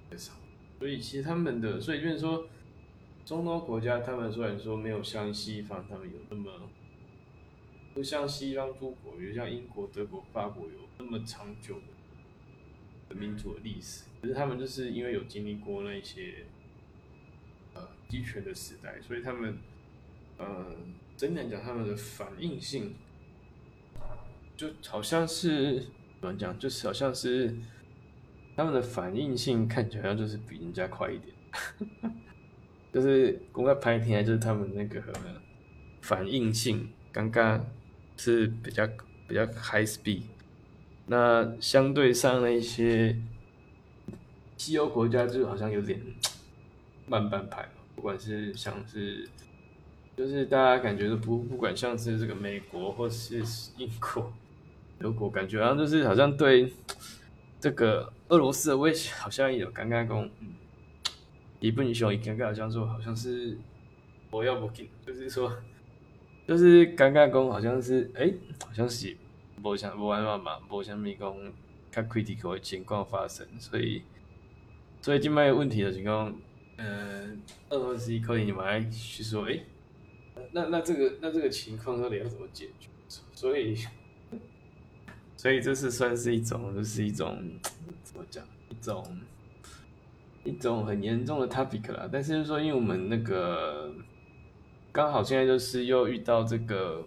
[0.78, 2.48] 所以其实他们的，所以就是说，
[3.24, 6.70] 中东国家他们虽然说没有像西方他们有那么。
[7.94, 11.80] 不像西方诸国，比如像英国、德国、法国有那么长久
[13.08, 16.44] 的民主的历史，可是他们就是因为有经历过那些
[17.72, 19.56] 呃集权的时代，所以他们
[20.38, 20.66] 呃，
[21.16, 22.94] 真的讲他们的反应性，
[24.56, 25.80] 就好像是
[26.20, 27.56] 怎么讲，就是好像是
[28.56, 32.12] 他们的反应性看起来好像就是比人家快一点，
[32.92, 35.02] 就是公开拍起来就是他们那个
[36.00, 37.64] 反应性刚刚。
[38.18, 38.88] 是比较
[39.28, 40.22] 比较 high speed，
[41.04, 43.14] 那相对上那些
[44.56, 46.00] 西欧国家就好像有点
[47.06, 49.28] 慢半拍不管是像是，
[50.16, 53.42] 就是大家感觉都不不管像是这个美国或是
[53.76, 54.32] 英国、
[54.98, 56.72] 德国，感觉好像就是好像对
[57.60, 60.30] 这个俄罗斯的威胁好像有刚刚讲，
[61.60, 63.58] 一不英雄一尴尬好像说好像是
[64.30, 65.52] 我要不给，就是说。
[66.46, 68.32] 就是尴尬讲，好像是，哎，
[68.64, 69.16] 好像是
[69.64, 71.34] 无像无安法嘛，无像咪讲
[71.90, 74.02] 较 critical 的情况发生，所以，
[75.02, 76.32] 所以今麦问题就是讲，
[76.76, 77.26] 呃，
[77.70, 79.58] 俄罗斯可能你们来去说，哎，
[80.52, 82.88] 那那这个那这个情况到底要怎么解决？
[83.32, 83.76] 所以，
[85.36, 87.42] 所以这是算是一种，就是一种
[88.02, 89.18] 怎么讲，一种
[90.44, 92.08] 一种很严重的 topic 啦。
[92.10, 93.94] 但是说，因为我们那个。
[94.92, 97.06] 刚好现在就是又遇到这个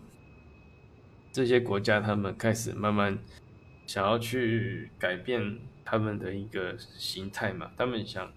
[1.32, 3.18] 这些国家，他们开始慢慢
[3.88, 7.72] 想要去改变他们的一个形态嘛。
[7.76, 8.32] 他们想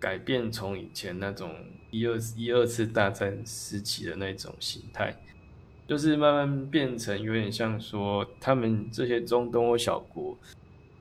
[0.00, 1.54] 改变从以前那种
[1.90, 5.14] 一二一二次大战时期的那种形态，
[5.86, 10.36] 就是慢慢变成有点像说，他们这些中东欧小国，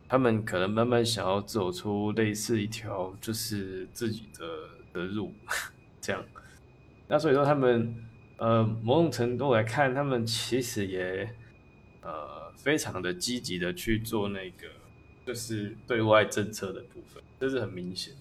[0.09, 4.45] 他们可能慢慢想要走出类似一条就是自己的
[4.91, 5.31] 的路，
[6.01, 6.23] 这样。
[7.07, 7.95] 那所以说，他们
[8.37, 11.27] 呃，某种程度来看，他们其实也
[12.01, 14.67] 呃，非常的积极的去做那个，
[15.25, 18.13] 就是对外政策的部分，这是很明显。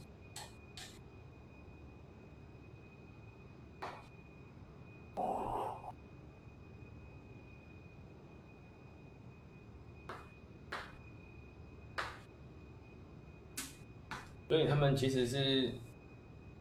[14.49, 15.71] 所以他们其实是。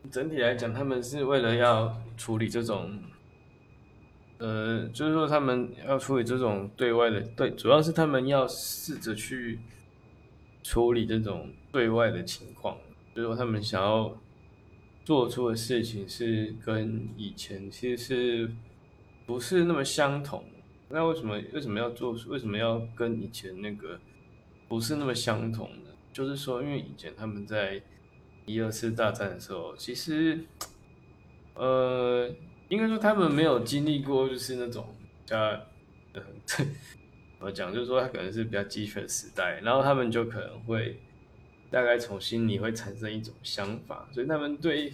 [0.09, 2.97] 整体来讲，他们是为了要处理这种，
[4.37, 9.59] 呃，就是说他们要处理这种对外的，对，主要是他们要试着去
[10.63, 12.77] 处理这种对外的情况，
[13.13, 14.15] 就是说他们想要
[15.03, 18.51] 做出的事情是跟以前其实是
[19.25, 20.41] 不是那么相同？
[20.87, 22.13] 那为什么为什么要做？
[22.29, 23.99] 为什么要跟以前那个
[24.69, 25.69] 不是那么相同？
[26.17, 27.79] 就是说，因为以前他们在
[28.45, 30.43] 一二次大战的时候，其实
[31.53, 32.27] 呃，
[32.69, 34.95] 应该说他们没有经历过，就是那种
[35.25, 35.37] 叫
[36.13, 36.23] 呃，
[37.39, 40.97] 我讲就是说他可能是比较鸡犬时代，然后他们就可能会。
[41.69, 44.93] 大概从心里会产生一种想法，所以他们对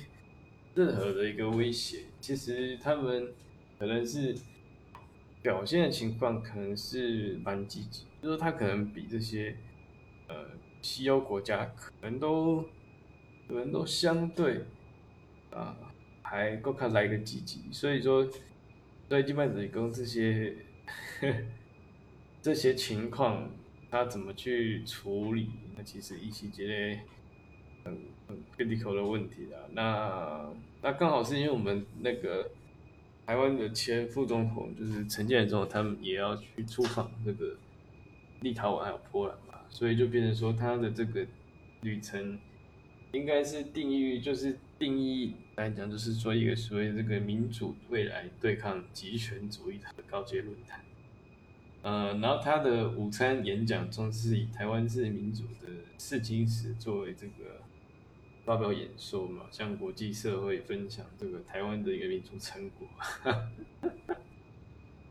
[0.73, 3.31] 任何的一个威胁，其实他们
[3.77, 4.35] 可能是
[5.43, 9.55] 表现的情况可能是蛮积极，就是他可能比这些
[10.27, 10.35] 呃
[10.83, 12.61] 西欧国家可能都
[13.47, 14.65] 可能都相对
[15.49, 15.75] 啊
[16.21, 18.29] 还够看来个积极，所以说
[19.09, 20.55] 所以基本上跟这些
[22.43, 23.49] 这些情况。
[23.95, 25.51] 他怎么去处理？
[25.77, 26.99] 那其实一些觉得
[27.83, 27.95] 很
[28.27, 29.69] 很 critical 的问题啊。
[29.73, 30.49] 那
[30.81, 32.49] 那刚好是因为我们那个
[33.27, 37.55] 台湾的前副总统就是陈建仁，他们也要去出访这个
[38.43, 41.25] 立陶宛还有波兰嘛，所以就变成说他的这个
[41.81, 42.37] 旅程
[43.13, 50.81] 应该是定义，就是定义来讲，就是说一个所谓这个民主未来对抗极权主义的高阶论坛。
[51.83, 55.67] 呃，然后他的午餐演讲中是以台湾是民主的
[55.97, 57.61] 试金石作为这个
[58.45, 62.87] 发表演说嘛，向国际社会分享这个台湾的一个民主成果。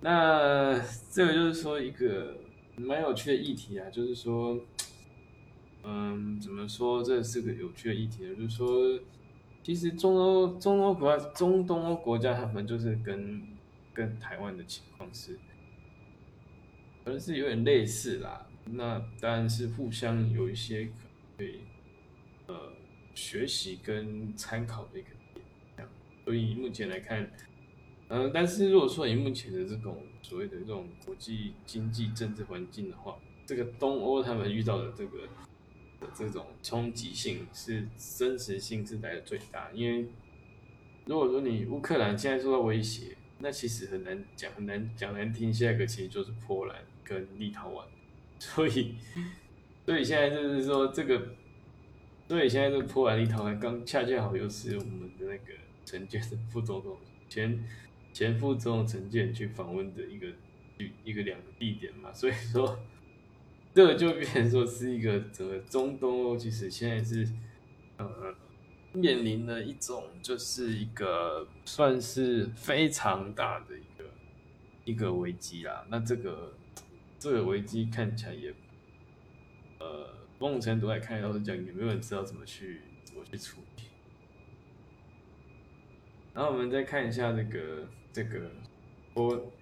[0.01, 2.37] 那这个就是说一个
[2.83, 4.61] 蛮有趣的议题啊，就是说，
[5.85, 8.35] 嗯，怎么说这是个有趣的议题呢？
[8.35, 9.01] 就是说，
[9.63, 13.43] 其实中欧、中欧国、中东欧国家，他们就是跟
[13.95, 15.39] 跟台湾的情况是。
[17.05, 20.89] 可能是有点类似啦，那当然是互相有一些
[21.37, 21.59] 可以
[22.47, 22.55] 呃
[23.13, 25.09] 学习跟参考的一个
[25.75, 25.89] 点，
[26.25, 27.29] 所以目前来看，
[28.15, 35.21] 嗯，但是如果说以目前的这种所谓的这种国际经济政治环境的话，这个东欧他们遇到的这个
[35.99, 37.89] 的这种冲击性是
[38.19, 40.07] 真实性是来的最大，因为
[41.07, 46.77] 如果说你乌克兰现在受到威胁，那其实很难讲，很难讲难听，下一个其实就是波兰。
[47.05, 47.83] 跟立陶宛，
[48.39, 48.95] 所以，
[49.85, 51.35] 所以现在就是说这个，
[52.29, 55.53] 所以现在这个波兰立陶宛刚恰恰好又是我们的那个
[55.85, 56.97] 陈建的副总统
[57.29, 57.63] 前
[58.13, 60.27] 前副总统陈建去访问的一个
[61.05, 62.79] 一个两个地点嘛，所以说
[63.75, 67.29] 这个就变成说是一个整个中东欧其实现在是
[67.97, 68.35] 呃
[68.93, 74.05] 面临的一种就是一个算是非常大的一个
[74.85, 76.53] 一个危机啦，那这个。
[77.23, 78.53] 这个危机看起来也，
[79.79, 83.85] 呃，某种程度来看，老实讲，也没有人知道怎么去怎么去处理。
[86.35, 88.51] 然后我们再看一下这个这个
[89.15, 89.53] 波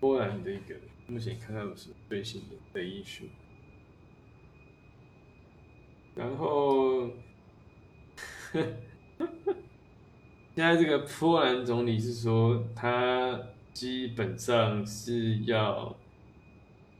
[0.00, 0.74] 波兰的一个
[1.06, 3.26] 目前看看有什么最新的的艺术。
[6.14, 7.10] 然后，
[10.54, 13.40] 现在这个波兰总理是说，他
[13.72, 15.96] 基本上是要。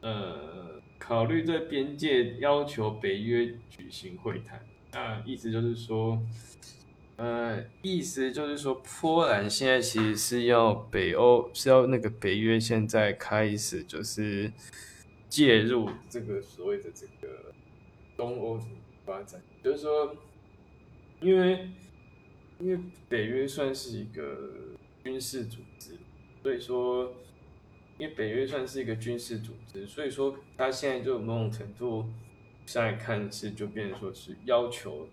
[0.00, 6.22] 呃，考虑在边界要求北约举行会谈，那意思就是说，
[7.18, 14.50] 呃，意思就是说，波兰现在其实是要北欧是要那个北约现在开始就是
[15.28, 17.52] 介入这个所谓的这个
[18.16, 18.58] 东欧
[19.04, 20.16] 发展，就是说，
[21.20, 21.68] 因为
[22.58, 25.98] 因为北约算是一个军事组织，
[26.42, 27.12] 所以说。
[28.00, 32.04] 因为北约算是一个军事组织，所以说他现在就某种程度
[32.64, 35.08] 上来看是就变成说是要求，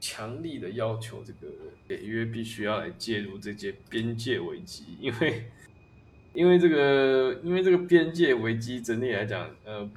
[0.00, 1.52] 强力的要求这个
[1.86, 5.50] 北约必须要来介入这些边界危机， 因为
[6.34, 9.88] 因为这个因为这个边界危机整体来讲，呃，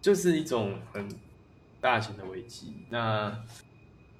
[0.00, 1.08] 就是一种很
[1.80, 3.44] 大型的危机，那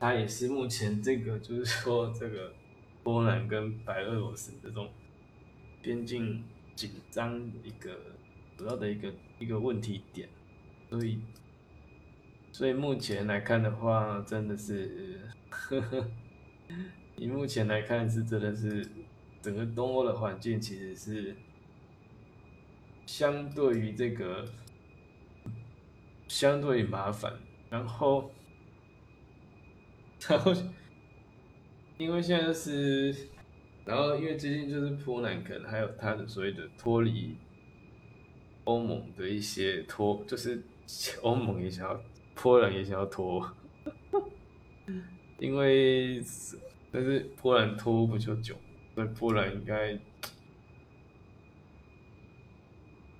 [0.00, 2.52] 它也是目前这个就是说这个
[3.02, 4.88] 波兰跟白俄罗斯这种。
[5.82, 7.98] 边境紧张一个
[8.54, 10.28] 主要的一个一个问题点，
[10.90, 11.18] 所以
[12.60, 16.06] 所以目前来看的话，真的是，呵呵，
[17.16, 18.86] 以目前来看是真的是
[19.40, 21.34] 整个东欧的环境其实是
[23.06, 24.44] 相对于这个
[26.28, 27.32] 相对麻烦，
[27.70, 28.30] 然后
[30.28, 30.52] 然后
[31.96, 33.16] 因为现在是。
[33.86, 37.34] 然后，因为最近就是波兰可能还有他的所谓的脱离
[38.64, 40.62] 欧盟的一些脱，就是
[41.22, 42.00] 欧盟也想要，
[42.40, 43.46] 波兰也想要脱，
[45.38, 46.22] 因为
[46.90, 48.54] 但是波兰拖不就久，
[48.94, 49.92] 所以波兰应该，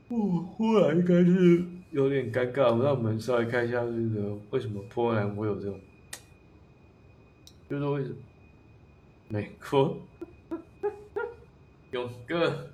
[0.09, 2.75] 哦， 波兰应该是有点尴尬。
[2.83, 5.79] 那我们稍微看一下这个为什么波兰会有这种，
[7.69, 8.17] 就是为什么
[9.29, 9.97] 美国
[11.93, 12.71] 勇哥。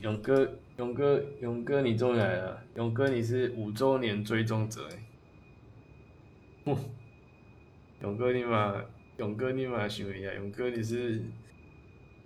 [0.00, 2.62] 勇哥，勇哥，勇哥，你终于来了！
[2.76, 4.88] 勇哥，你是五周年追踪者
[6.64, 6.76] 哎！
[8.00, 8.84] 勇哥，你嘛，
[9.16, 11.20] 勇哥，你嘛，想一下，勇哥，你是，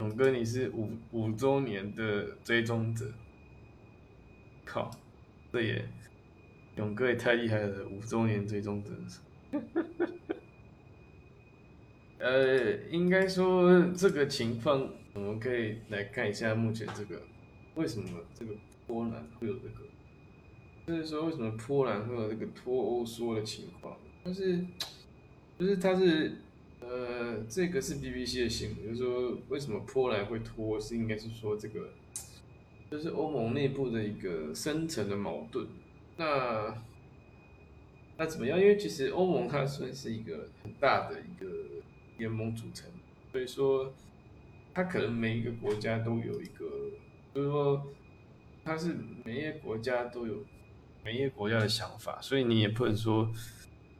[0.01, 3.11] 勇哥，你是五五周年的追踪者。
[4.67, 4.91] 靠，
[5.51, 5.83] 这也，
[6.77, 8.91] 勇哥也太厉害了，五周年追踪者。
[12.19, 17.19] 呃，应该说这个情况，我们可以来看一下目前这个。
[17.75, 18.53] 为什么这个
[18.87, 19.83] 波兰会有这个？
[20.85, 23.97] 就是说，为什么波兰会有这个脱欧缩的情况？
[24.25, 24.59] 但是，
[25.59, 26.39] 就是它是，
[26.81, 30.79] 呃，这个是 BBC 的新闻，就是说，为什么波兰会脱？
[30.81, 31.91] 是应该是说这个，
[32.91, 35.67] 就是欧盟内部的一个深层的矛盾。
[36.17, 36.75] 那，
[38.19, 38.61] 那怎么样？
[38.61, 41.47] 因为其实欧盟它算是一个很大的一个
[42.19, 42.91] 联盟组成，
[43.31, 43.95] 所以说，
[44.75, 46.67] 它可能每一个国家都有一个。
[47.35, 47.87] 就是说，
[48.65, 50.45] 它是每一个国家都有
[51.03, 53.31] 每一个国家的想法，所以你也不能说，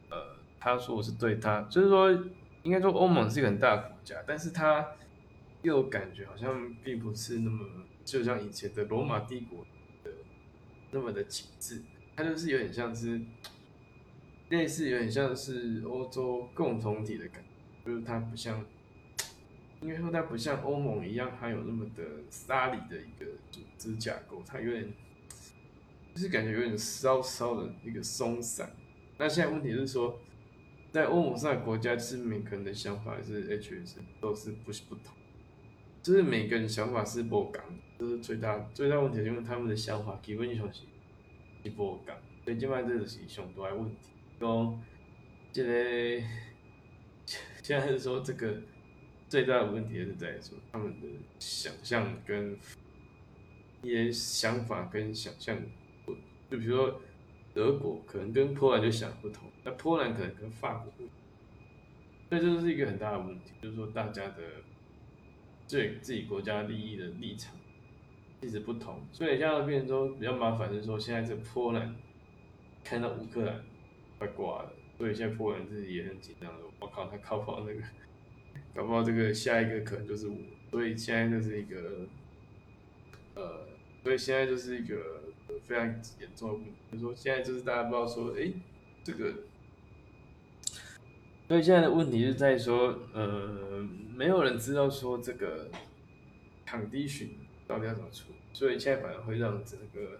[0.09, 2.11] 呃，他说我是对他，就是说，
[2.61, 4.87] 应该说欧盟是一个很大的国家，但是它
[5.63, 7.65] 又感觉好像并不是那么，
[8.05, 9.65] 就像以前的罗马帝国
[10.03, 10.11] 的
[10.91, 11.81] 那么的紧致，
[12.15, 13.19] 它就是有点像是
[14.49, 18.63] 类似，有点像是欧洲共同体的感觉，就是它不像。
[19.83, 24.93] 应该说它不像欧盟一样，它有那么的沙里的一个组织架构，它有点
[26.13, 28.71] 就是感觉有点稍稍的一个松散。
[29.17, 30.17] 那现在问题是说，
[30.91, 35.13] 在欧盟上的国家，是每个人的想法是 H S 都是不不同，
[36.01, 37.61] 就是每个人想法是不港，
[37.99, 40.83] 这是最大最大问题，因为他们的想法基本上是
[41.61, 42.15] 是不港，
[42.45, 43.97] 所以今晚这个是上大的问题。
[44.39, 44.81] 讲
[45.51, 46.25] 这个
[47.61, 48.61] 现在是说这个。
[49.33, 51.07] 最大的问题是在说他们的
[51.39, 52.55] 想象跟
[53.81, 55.59] 一些想法跟想象，
[56.51, 57.01] 就比如说
[57.51, 61.09] 德国可能跟波兰就想不同，那波兰可能跟法国不同，
[62.29, 64.37] 所以这是一个很大的问题，就是说大家的
[65.67, 67.55] 对自己国家利益的立场
[68.41, 71.95] 一直不同，所以现在变成说比较麻烦，是说现在这波兰
[72.83, 73.63] 看到乌克兰
[74.19, 77.81] 快挂了，所以现在波兰自己也很紧张说，我靠，他靠跑那个。
[78.75, 80.35] 搞不好这个下一个可能就是我，
[80.71, 82.07] 所以现在就是一个，
[83.35, 83.67] 呃，
[84.01, 84.95] 所以现在就是一个
[85.67, 85.85] 非常
[86.19, 88.51] 严重的问题，就是说现在就是大家不知道说，哎，
[89.03, 89.31] 这个，
[91.47, 95.69] 所以现在的问题是在说，呃，没有人知道说这个
[96.67, 97.27] condition
[97.67, 100.19] 到底要怎么出，所以现在反而会让整个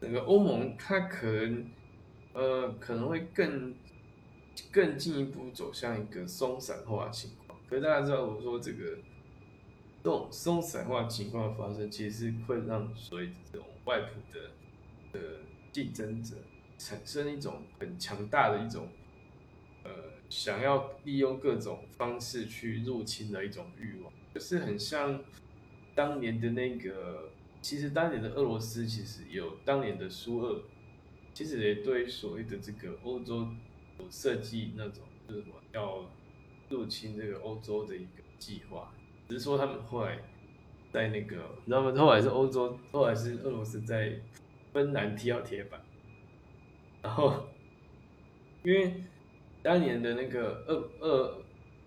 [0.00, 1.66] 整个欧盟它可能，
[2.34, 3.74] 呃，可能会更
[4.70, 7.39] 更进一步走向一个松散化情况。
[7.70, 8.98] 可是大家知道，我说这个
[10.02, 14.50] 这种松散化情况的发生，其实是会让所谓这种外部的
[15.12, 15.36] 的
[15.70, 16.34] 竞争者
[16.76, 18.88] 产生一种很强大的一种
[19.84, 19.90] 呃，
[20.28, 25.22] 想要利用各种方式去入侵的一种欲望，就是很像
[25.94, 27.30] 当年的那个，
[27.62, 30.64] 其实当年的俄罗斯其实有当年的苏俄，
[31.32, 33.46] 其实也对所谓的这个欧洲
[34.00, 36.04] 有设计那种就是什么要。
[36.70, 38.94] 入侵这个欧洲的一个计划，
[39.28, 40.18] 只是说他们后来
[40.92, 41.92] 在那个，你知道吗？
[41.96, 44.20] 后来是欧洲，后来是俄罗斯在
[44.72, 45.80] 芬兰踢到铁板，
[47.02, 47.48] 然后
[48.62, 49.02] 因为
[49.62, 51.42] 当年的那个俄俄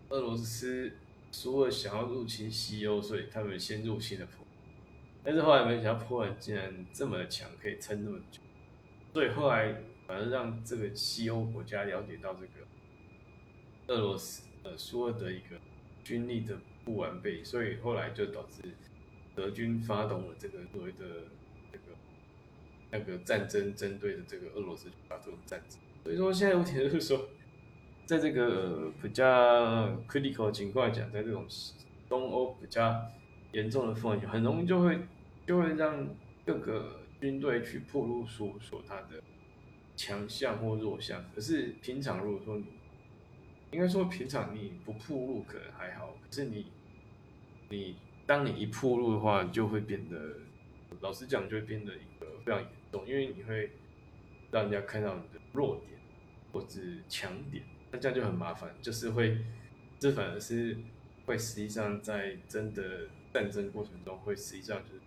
[0.10, 0.92] 俄罗斯
[1.32, 4.46] 苏俄想要入侵西欧，所以他们先入侵了波，
[5.24, 8.42] 但是后来没想到波兰竟然这么强，可以撑那么久，
[9.14, 12.68] 所以后来反而让这个西欧国家了解到这个
[13.88, 14.44] 俄罗斯。
[14.64, 15.58] 呃，苏俄的一个
[16.04, 18.62] 军力的不完备，所以后来就导致
[19.36, 21.06] 德军发动了这个所谓的
[21.72, 21.86] 那个
[22.92, 25.80] 那个战争，针对的这个俄罗斯发动战争。
[26.04, 27.30] 所以说，现在问题就是说，
[28.06, 31.46] 在这个比较 critical 情况下，在这种
[32.10, 33.06] 东欧比较
[33.54, 35.00] 严重的风险，很容易就会
[35.48, 36.08] 就会让
[36.46, 39.22] 各个军队去暴露出说他的
[39.96, 41.24] 强项或弱项。
[41.34, 42.66] 可是平常如果说你
[43.74, 46.68] 应该说，平常你不铺路可能还好，可是你，
[47.70, 47.96] 你
[48.26, 50.38] 当你一铺路的话，就会变得，
[51.02, 53.72] 老实讲，就会变得一个非常严重，因为你会
[54.52, 56.00] 让人家看到你的弱点，
[56.52, 59.40] 或者强点，那这样就很麻烦，就是会，
[60.00, 60.78] 这反而是
[61.26, 65.02] 会实际上在真的战争过程中，会实际上就是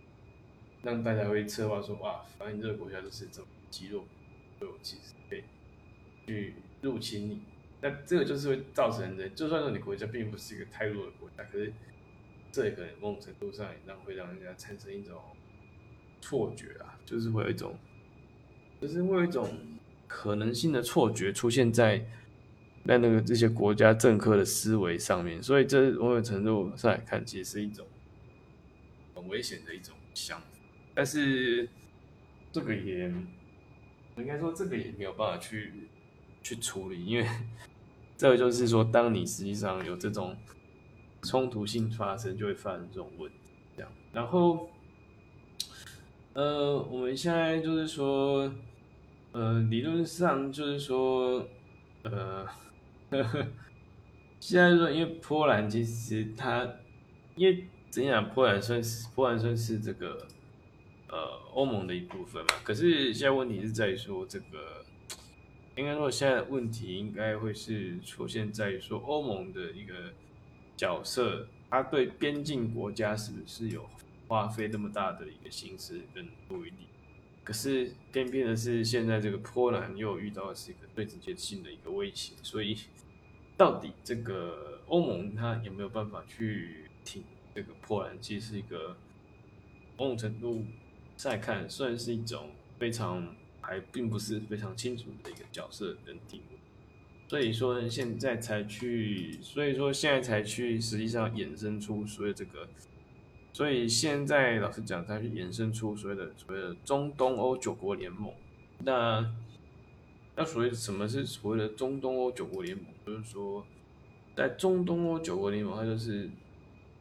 [0.83, 4.05] 让大家会策划说，哇，反正这个国家就是这么肌肉，
[4.61, 5.45] 有其实可以
[6.27, 7.43] 去入侵你，
[7.81, 11.73] 那这个就是会造成的，就算说你国家并不是一个太弱的国家，可是
[12.51, 15.21] 这也可能某种程度上也让会让人家产生一种
[16.21, 17.79] 错觉啊，就是会有一种，
[18.81, 19.49] 就是会有一种。
[20.09, 21.99] 可能性的错觉出现在
[22.85, 27.85] 在那个这些国家政客的思维上面，所以这某种程度上来看，其实是一种
[29.17, 30.47] 很危险的一种想法。
[30.95, 31.69] 但是
[32.53, 33.13] 这个也
[34.17, 35.73] 应该说，这个也没有办法去
[36.47, 37.27] 去处理，因为
[38.17, 40.37] 这个就是说，当你实际上有这种
[41.23, 43.83] 冲突性发生，就会发生这种问题。
[44.13, 44.71] 然后
[46.35, 48.53] 呃，我们现在就是说。
[49.33, 51.47] 呃，理论上就是说，
[52.05, 52.47] 呃，
[53.11, 53.47] 呵 呵
[54.41, 56.67] 现在说，因为波兰其实它，
[57.35, 60.27] 因为怎样，波兰算是波兰算是这个
[61.11, 61.19] 呃
[61.53, 62.55] 欧盟的一部分嘛。
[62.65, 64.86] 可是现在问题是在说，这个
[65.77, 70.13] 应该说现在问题应该会是出现在于说欧盟的一个
[70.77, 73.87] 角色，它对边境国家是不是有
[74.27, 76.89] 花费那么大的一个心思跟注意力？
[77.45, 82.77] 可是偏偏的是，现在这个波兰又遇到是一个最直接性的一个威胁，所以
[83.57, 87.23] 到底这个欧盟它有没有办法去挺
[87.55, 88.19] 这个波兰？
[88.21, 88.97] 其实是一个
[89.99, 90.65] 某种程度
[91.17, 93.37] 再看，算是一种非常
[93.67, 96.59] 还并不是非常清楚的一个角色跟定位。
[97.29, 102.69] 所以说现在才去，所以说现在才去，实际上衍生出所有这个。
[103.53, 108.31] 所以现在老实讲，它是衍生出所谓的所谓的中东欧九国联盟。
[108.85, 109.35] 那
[110.37, 112.87] 那所谓什么是所谓的中东欧九国联盟？
[113.05, 113.67] 就是说，
[114.37, 116.29] 在中东欧九国联盟，它就是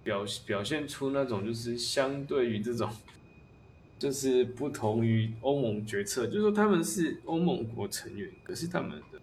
[0.01, 2.89] 表表现出那种就是相对于这种，
[3.97, 9.19] 就是不同于欧盟决策，就是说他们是欧盟国成员，可是他们的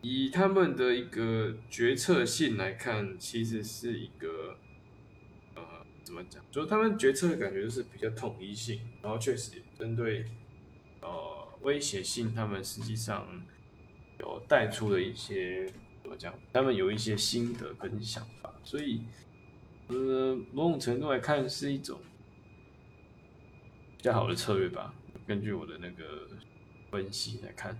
[0.00, 4.56] 以他们的一个决策性来看，其实是一个
[5.54, 5.62] 呃。
[6.04, 6.42] 怎么讲？
[6.50, 10.24] 就是他们决策的感觉就是比较统一性，然后确实针对
[11.00, 11.08] 呃
[11.62, 13.24] 威胁性，他们实际上
[14.18, 15.64] 有带出了一些
[16.02, 16.34] 怎么讲？
[16.52, 19.02] 他们有一些心得跟想法，所以
[19.86, 22.00] 呃某种程度来看是一种
[24.02, 24.92] 比较好的策略吧。
[25.28, 26.26] 根据我的那个
[26.90, 27.78] 分析来看，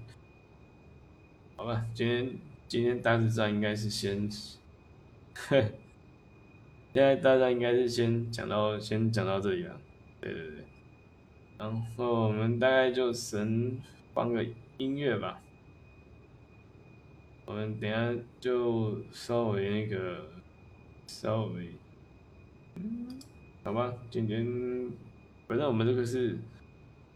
[1.56, 2.32] 好吧，今天
[2.68, 4.30] 今天大致上应该是先。
[6.94, 9.80] 现在大家应该是先讲到先讲到这里了，
[10.20, 10.64] 对对对，
[11.58, 13.80] 然后我们大概就神
[14.14, 14.46] 放个
[14.78, 15.42] 音乐吧，
[17.46, 20.30] 我们等下就稍微那个
[21.08, 21.72] 稍微，
[23.64, 24.46] 好吧，今天
[25.52, 26.38] 反正我们这个是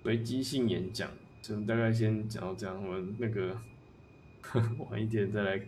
[0.03, 1.11] 随机性演讲，
[1.41, 3.59] 就大概先讲到这样，我们那个
[4.91, 5.59] 晚一点再来，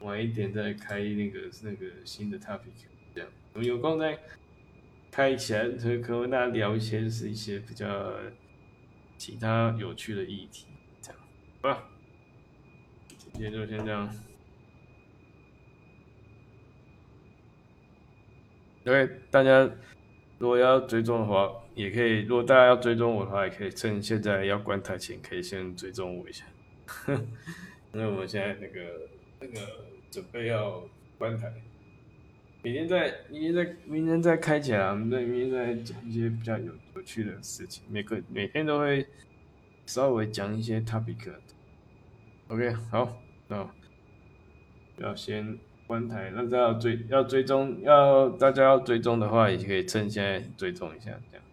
[0.00, 2.72] 晚一点再开那个那个新的 topic
[3.14, 3.30] 这样。
[3.52, 4.18] 我们有空再
[5.12, 8.16] 开起来，可可跟大家聊一些，就是一些比较
[9.16, 10.66] 其他有趣的议题，
[11.00, 11.20] 这样，
[11.62, 11.88] 好吧？
[13.16, 14.12] 今天就先这样。
[18.86, 19.70] OK，大家
[20.40, 26.46] 如果要追踪的话，也可以；如果大家要追踪我的话，也可以趁现在要关台前，可以先追踪我一下。
[27.92, 28.80] 因为我们现在那个
[29.38, 29.60] 那个
[30.10, 30.82] 准备要
[31.18, 31.52] 关台。
[32.62, 34.88] 明天再，明天再，明天再开起来。
[34.88, 37.84] 我们再明天再讲一些比较有有趣的事情。
[37.90, 39.06] 每个每天都会
[39.84, 41.30] 稍微讲一些 topic。
[42.48, 43.68] OK，好，那
[44.96, 45.58] 要先
[45.90, 46.30] 关台。
[46.32, 51.44] 那要追要追踪，要大家要追踪的话，也可以趁现在追踪一下，这样。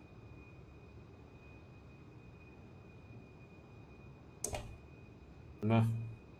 [5.59, 5.87] 什么？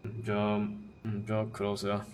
[0.04, 0.34] 嗯，就
[1.02, 2.06] 嗯，就 close 啊。